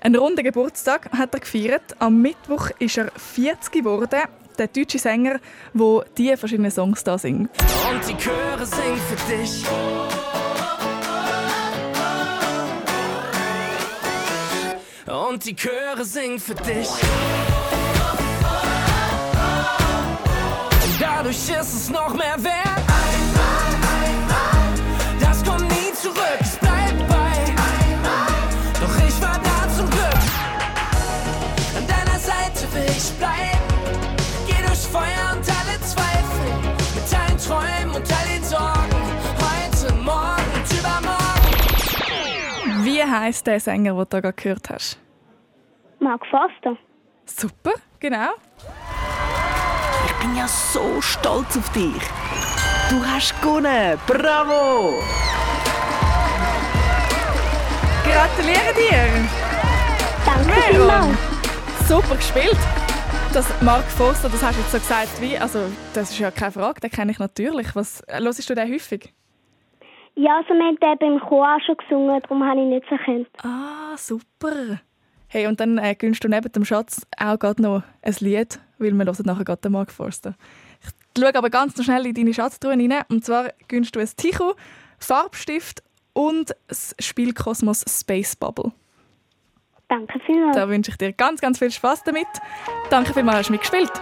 Einen 0.00 0.16
runden 0.16 0.42
Geburtstag 0.42 1.10
hat 1.12 1.34
er 1.34 1.40
gefeiert. 1.40 1.96
Am 1.98 2.22
Mittwoch 2.22 2.70
ist 2.78 2.96
er 2.96 3.10
40 3.14 3.70
geworden. 3.70 4.20
Der 4.58 4.66
deutsche 4.68 4.98
Sänger, 4.98 5.40
der 5.74 6.04
diese 6.16 6.36
verschiedenen 6.36 6.70
Songs 6.70 7.04
da 7.04 7.18
singt. 7.18 7.50
Und 7.90 8.08
die 8.08 8.16
Chöre 8.16 8.64
singen 8.64 8.96
für 8.96 9.36
dich. 9.36 9.64
Und 15.30 15.44
die 15.44 15.54
Chöre 15.54 16.04
singen 16.04 16.40
für 16.40 16.56
dich. 16.56 16.88
Und 20.82 21.00
dadurch 21.00 21.36
ist 21.36 21.48
es 21.48 21.88
noch 21.88 22.12
mehr 22.14 22.34
wert. 22.42 22.82
Das 25.20 25.44
kommt 25.44 25.68
nie 25.68 25.92
zurück, 25.94 26.40
es 26.40 26.56
bleibt 26.56 27.06
bei. 27.06 27.54
Doch 28.80 28.96
ich 29.06 29.22
war 29.22 29.38
da 29.38 29.68
zum 29.76 29.88
Glück. 29.88 30.18
An 31.76 31.86
deiner 31.86 32.18
Seite 32.18 32.66
will 32.74 32.90
ich 32.90 33.12
bleiben. 33.12 33.62
Geh 34.48 34.66
durch 34.66 34.80
Feuer 34.80 35.30
und 35.30 35.48
alle 35.48 35.80
Zweifel. 35.80 36.50
Mit 36.96 37.12
deinen 37.12 37.38
Träumen 37.38 37.94
und 37.94 38.12
all 38.12 38.26
den 38.34 38.42
Sorgen. 38.42 38.96
Heute, 39.38 39.94
morgen 39.94 40.50
und 40.56 40.72
übermorgen. 40.76 41.54
Wie 42.84 43.04
heißt 43.04 43.46
der 43.46 43.60
Sänger, 43.60 43.94
den 43.94 44.08
du 44.08 44.20
gerade 44.20 44.32
gehört 44.32 44.70
hast? 44.70 44.98
Mark 46.00 46.24
Foster. 46.26 46.76
Super, 47.26 47.74
genau. 48.00 48.30
Ich 50.06 50.12
bin 50.14 50.34
ja 50.34 50.48
so 50.48 51.00
stolz 51.00 51.56
auf 51.56 51.70
dich. 51.72 52.02
Du 52.88 53.04
hast 53.04 53.40
gewonnen. 53.40 53.98
Bravo! 54.06 55.00
Gratuliere 58.04 58.74
dir! 58.74 59.28
Danke 60.24 60.60
vielmals. 60.62 61.18
Super 61.86 62.16
gespielt! 62.16 62.58
Das 63.32 63.62
Mark 63.62 63.84
Forster, 63.84 64.28
das 64.28 64.42
hast 64.42 64.56
du 64.56 64.62
jetzt 64.62 64.72
so 64.72 64.78
gesagt 64.78 65.20
wie, 65.20 65.38
also 65.38 65.60
das 65.94 66.10
ist 66.10 66.18
ja 66.18 66.32
keine 66.32 66.50
Frage, 66.50 66.80
den 66.80 66.90
kenne 66.90 67.12
ich 67.12 67.18
natürlich. 67.20 67.76
Was, 67.76 68.02
hörst 68.08 68.50
du 68.50 68.54
den 68.54 68.72
häufig? 68.72 69.14
Ja, 70.16 70.38
also 70.38 70.52
wir 70.54 70.64
haben 70.64 70.78
den 70.80 70.98
beim 70.98 71.20
Chor 71.28 71.46
auch 71.46 71.60
schon 71.64 71.76
gesungen, 71.76 72.20
darum 72.22 72.42
habe 72.42 72.58
ich 72.58 72.64
ihn 72.64 72.70
nicht 72.70 72.90
erkannt. 72.90 73.28
Ah, 73.44 73.96
super! 73.96 74.80
Hey, 75.32 75.46
und 75.46 75.60
dann 75.60 75.78
äh, 75.78 75.94
gönnst 75.94 76.24
du 76.24 76.28
neben 76.28 76.50
dem 76.50 76.64
Schatz 76.64 77.06
auch 77.16 77.38
gerade 77.38 77.62
noch 77.62 77.84
ein 78.02 78.16
Lied, 78.18 78.58
weil 78.78 78.90
wir 78.92 79.04
hören 79.04 79.22
nachher 79.24 79.44
gerade 79.44 79.60
den 79.60 79.70
Mark 79.70 79.92
Forster. 79.92 80.34
Ich 80.82 81.22
schaue 81.22 81.34
aber 81.36 81.50
ganz 81.50 81.82
schnell 81.82 82.04
in 82.06 82.14
deine 82.14 82.34
Schatztruhe 82.34 82.72
rein. 82.72 82.92
Und 83.08 83.24
zwar 83.24 83.50
gönnst 83.68 83.94
du 83.94 84.00
ein 84.00 84.08
Ticho, 84.16 84.56
Farbstift 84.98 85.84
und 86.14 86.52
das 86.66 86.96
Spielkosmos 86.98 87.84
Space 87.88 88.34
Bubble. 88.34 88.72
Danke 89.88 90.18
vielmals. 90.26 90.56
Da 90.56 90.68
wünsche 90.68 90.90
ich 90.90 90.96
dir 90.96 91.12
ganz, 91.12 91.40
ganz 91.40 91.60
viel 91.60 91.70
Spaß 91.70 92.02
damit. 92.02 92.26
Danke 92.90 93.14
vielmals, 93.14 93.38
hast 93.38 93.48
du 93.48 93.52
mitgespielt. 93.52 93.92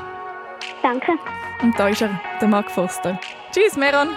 Danke. 0.83 1.13
Und 1.63 1.79
da 1.79 1.89
ist 1.89 2.01
er, 2.01 2.19
der 2.41 2.49
Mark 2.49 2.71
Forster. 2.71 3.21
Tschüss, 3.53 3.77
Meron. 3.77 4.09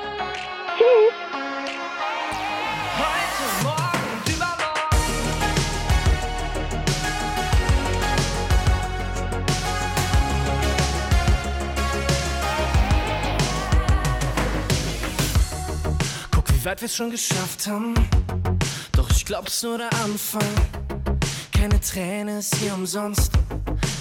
Wie 16.62 16.66
weit 16.66 16.82
wir's 16.82 16.96
schon 16.96 17.10
geschafft 17.10 17.66
haben. 17.68 17.96
Doch 18.92 19.10
ich 19.10 19.26
glaub's 19.26 19.64
nur 19.64 19.80
der 19.80 19.92
Anfang. 20.04 20.44
Keine 21.52 21.80
Träne 21.80 22.40
ist 22.40 22.56
hier 22.56 22.74
umsonst. 22.76 23.32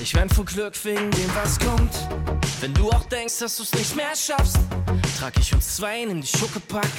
Ich 0.03 0.15
wein 0.15 0.29
vor 0.29 0.45
Glück 0.45 0.75
wegen 0.85 1.11
dem, 1.11 1.31
was 1.35 1.59
kommt. 1.59 1.95
Wenn 2.61 2.75
du 2.75 2.91
auch 2.91 3.05
denkst, 3.05 3.39
dass 3.39 3.57
du's 3.57 3.73
nicht 3.73 3.97
mehr 3.97 4.15
schaffst, 4.15 4.59
trag 5.19 5.39
ich 5.39 5.55
uns 5.55 5.77
zwei 5.77 6.03
in 6.03 6.21
die 6.21 6.27
Schuckepack. 6.27 6.91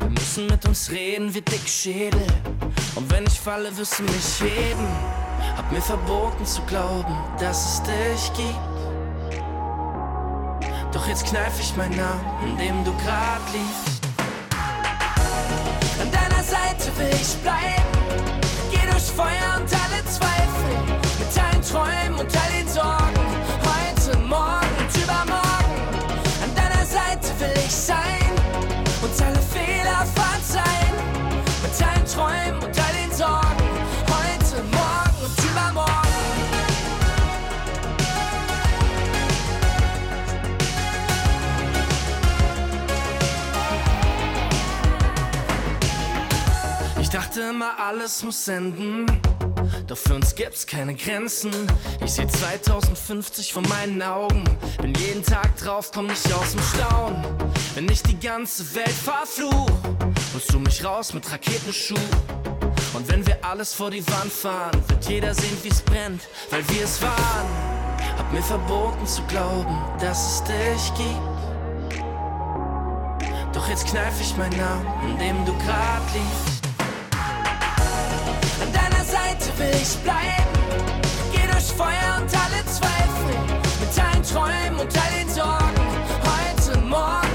Wir 0.00 0.08
müssen 0.08 0.46
mit 0.46 0.64
uns 0.66 0.90
reden 0.90 1.34
wie 1.34 1.42
dick 1.42 1.68
Schädel. 1.68 2.26
Und 2.94 3.10
wenn 3.10 3.26
ich 3.26 3.38
falle, 3.38 3.76
wirst 3.76 3.98
du 3.98 4.04
mich 4.04 4.40
heben. 4.40 4.88
Hab 5.56 5.70
mir 5.70 5.82
verboten 5.82 6.46
zu 6.46 6.62
glauben, 6.62 7.14
dass 7.38 7.74
es 7.74 7.82
dich 7.82 8.32
gibt. 8.34 9.36
Doch 10.94 11.06
jetzt 11.06 11.26
kneif 11.26 11.60
ich 11.60 11.76
meinen 11.76 11.96
Namen, 11.96 12.48
in 12.48 12.56
dem 12.56 12.84
du 12.84 12.92
grad 12.92 13.42
liegst. 13.52 13.91
Will 16.98 17.08
ich 17.14 17.34
bleiben. 17.42 17.88
Geh 18.70 18.90
durch 18.90 19.04
Feuer 19.04 19.56
und 19.56 19.70
alle 19.72 20.04
Zweifel. 20.04 20.74
Mit 21.18 21.36
deinen 21.36 21.62
Träumen 21.62 22.20
und 22.20 22.36
all 22.36 22.52
den 22.58 22.68
Sorgen. 22.68 23.24
Heute, 23.70 24.18
morgen 24.18 24.74
und 24.78 25.02
übermorgen. 25.02 25.76
An 26.42 26.54
deiner 26.54 26.84
Seite 26.84 27.28
will 27.38 27.54
ich 27.64 27.74
sein. 27.74 28.32
Und 29.02 29.22
alle 29.22 29.40
Fehler 29.40 30.06
verzeihen. 30.14 30.96
Mit 31.62 31.80
deinen 31.80 32.06
Träumen 32.06 32.62
und 32.62 32.78
all 32.78 32.94
den 32.94 33.16
Sorgen. 33.16 33.41
Dachte 47.32 47.48
immer, 47.48 47.78
alles 47.78 48.22
muss 48.24 48.46
enden. 48.46 49.06
Doch 49.86 49.96
für 49.96 50.14
uns 50.14 50.34
gibt's 50.34 50.66
keine 50.66 50.94
Grenzen. 50.94 51.50
Ich 52.04 52.12
seh 52.12 52.26
2050 52.26 53.54
vor 53.54 53.62
meinen 53.68 54.02
Augen. 54.02 54.44
Bin 54.82 54.92
jeden 54.94 55.22
Tag 55.22 55.56
drauf, 55.56 55.90
komm 55.94 56.08
nicht 56.08 56.30
aus 56.32 56.52
dem 56.52 56.60
Staunen. 56.60 57.24
Wenn 57.74 57.88
ich 57.88 58.02
die 58.02 58.18
ganze 58.18 58.74
Welt 58.74 58.90
verfluch, 58.90 59.70
holst 60.34 60.52
du 60.52 60.58
mich 60.58 60.84
raus 60.84 61.14
mit 61.14 61.30
Raketenschuh. 61.32 61.94
Und 62.92 63.10
wenn 63.10 63.26
wir 63.26 63.42
alles 63.42 63.72
vor 63.72 63.90
die 63.90 64.06
Wand 64.08 64.32
fahren, 64.32 64.82
wird 64.88 65.08
jeder 65.08 65.34
sehen, 65.34 65.56
wie's 65.62 65.80
brennt, 65.80 66.20
weil 66.50 66.68
wir 66.68 66.84
es 66.84 67.00
waren. 67.00 67.48
Hab 68.18 68.30
mir 68.30 68.42
verboten 68.42 69.06
zu 69.06 69.22
glauben, 69.22 69.78
dass 70.00 70.34
es 70.34 70.44
dich 70.44 70.94
gibt. 70.96 72.02
Doch 73.54 73.68
jetzt 73.68 73.86
kneif 73.86 74.20
ich 74.20 74.36
meinen 74.36 74.58
Namen, 74.58 74.86
in 75.10 75.18
dem 75.18 75.46
du 75.46 75.52
grad 75.64 76.02
liegst. 76.12 76.61
Seite 79.32 79.58
will 79.58 79.80
ich 79.80 79.96
bleiben. 79.98 80.52
Geh 81.32 81.46
durch 81.50 81.72
Feuer 81.72 82.18
und 82.18 82.28
alle 82.36 82.64
Zweifel. 82.66 83.34
Mit 83.80 83.96
deinen 83.96 84.22
Träumen 84.22 84.80
und 84.80 84.92
all 84.96 85.18
den 85.18 85.30
Sorgen. 85.30 85.82
Heute, 86.22 86.78
morgen 86.80 87.31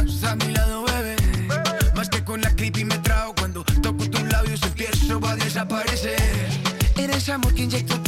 estás 0.00 0.24
a 0.24 0.36
mi 0.36 0.52
lado, 0.52 0.84
bebé. 0.84 1.16
Más 1.94 2.08
que 2.08 2.22
con 2.24 2.40
la 2.40 2.54
creepy 2.54 2.84
me 2.84 2.98
trago 2.98 3.34
cuando 3.34 3.64
toco 3.82 4.08
tus 4.10 4.22
labios 4.22 4.62
empiezo 4.62 5.20
a 5.26 5.36
desaparecer. 5.36 6.16
Eres 6.96 7.28
amor 7.28 7.54
que 7.54 7.62
inyecto 7.62 8.02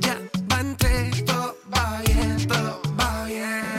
ya 0.00 0.18
van 0.48 0.76
tres. 0.76 1.24
Todo 1.24 1.56
va 1.72 2.00
bien, 2.06 2.46
todo 2.46 2.80
va 2.98 3.24
bien. 3.26 3.73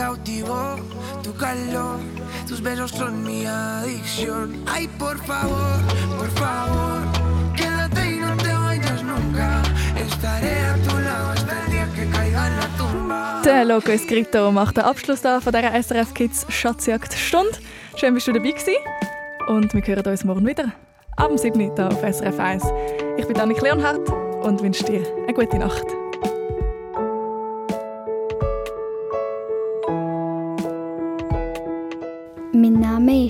Cautivó 0.00 0.76
tu 1.22 1.34
calor. 1.34 1.98
Tus 2.48 2.62
besos 2.62 2.90
son 2.90 3.22
mi 3.22 3.44
adicción. 3.44 4.64
Ay, 4.66 4.88
por 4.98 5.18
favor, 5.18 5.78
por 6.18 6.30
favor. 6.30 7.00
Quédate 7.54 8.12
y 8.12 8.16
no 8.18 8.34
te 8.36 8.52
vayas 8.52 9.02
nunca. 9.02 9.62
Estaré 9.96 10.58
a 10.72 10.74
tu 10.76 10.98
lado 10.98 11.30
hasta 11.30 11.64
el 11.64 11.70
día 11.70 11.88
que 11.94 12.06
caiga 12.08 12.46
en 12.48 12.56
la 12.56 12.68
tumba. 12.78 13.40
Der 13.44 13.64
Loco 13.66 13.92
Escrito 13.92 14.50
macht 14.50 14.76
den 14.78 14.84
Abschluss 14.84 15.20
da 15.20 15.38
von 15.40 15.52
dieser 15.52 15.82
SRF 15.82 16.14
Kids 16.14 16.46
Schatzjagd 16.48 17.12
Stunde. 17.12 17.58
Schön, 17.96 18.14
bist 18.14 18.26
du 18.26 18.32
dabei 18.32 18.52
gewesen. 18.52 18.76
Und 19.48 19.74
wir 19.74 19.82
hören 19.86 20.06
uns 20.06 20.24
morgen 20.24 20.46
wieder. 20.46 20.72
Ab 21.16 21.28
dem 21.28 21.36
7. 21.36 21.60
Uhr 21.60 21.88
auf 21.88 22.00
SRF 22.00 22.38
1. 22.38 22.64
Ich 23.18 23.26
bin 23.26 23.38
Annik 23.38 23.60
Leonhardt 23.60 24.08
und 24.42 24.62
wünsche 24.62 24.84
dir 24.84 25.02
eine 25.24 25.34
gute 25.34 25.58
Nacht. 25.58 25.99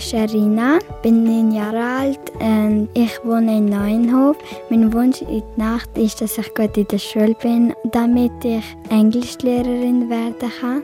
Ist 0.01 0.14
Arina, 0.14 0.78
bin 1.03 1.24
neun 1.24 1.53
Jahre 1.53 1.84
alt 1.84 2.30
und 2.40 2.88
ich 2.94 3.22
wohne 3.22 3.59
in 3.59 3.66
Neuenhof. 3.66 4.38
Mein 4.70 4.90
Wunsch 4.94 5.20
in 5.20 5.42
der 5.59 5.66
Nacht 5.66 5.90
ist, 5.98 6.22
dass 6.22 6.38
ich 6.38 6.55
gut 6.55 6.74
in 6.78 6.88
der 6.88 6.96
Schule 6.96 7.34
bin, 7.34 7.74
damit 7.92 8.32
ich 8.42 8.64
Englischlehrerin 8.88 10.09
werden 10.09 10.51
kann. 10.59 10.82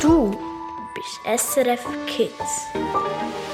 Du 0.00 0.30
bist 0.94 1.18
SRF 1.42 1.84
Kids. 2.06 2.68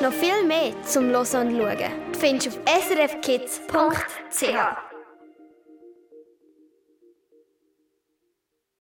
Noch 0.03 0.13
viel 0.13 0.47
mehr 0.47 0.75
zum 0.85 1.05
Hören 1.05 1.23
und 1.23 1.57
Schauen 1.57 1.79
findest 2.13 2.47
du 2.47 2.51
auf 2.51 2.59
srfkids.ch. 2.85 4.90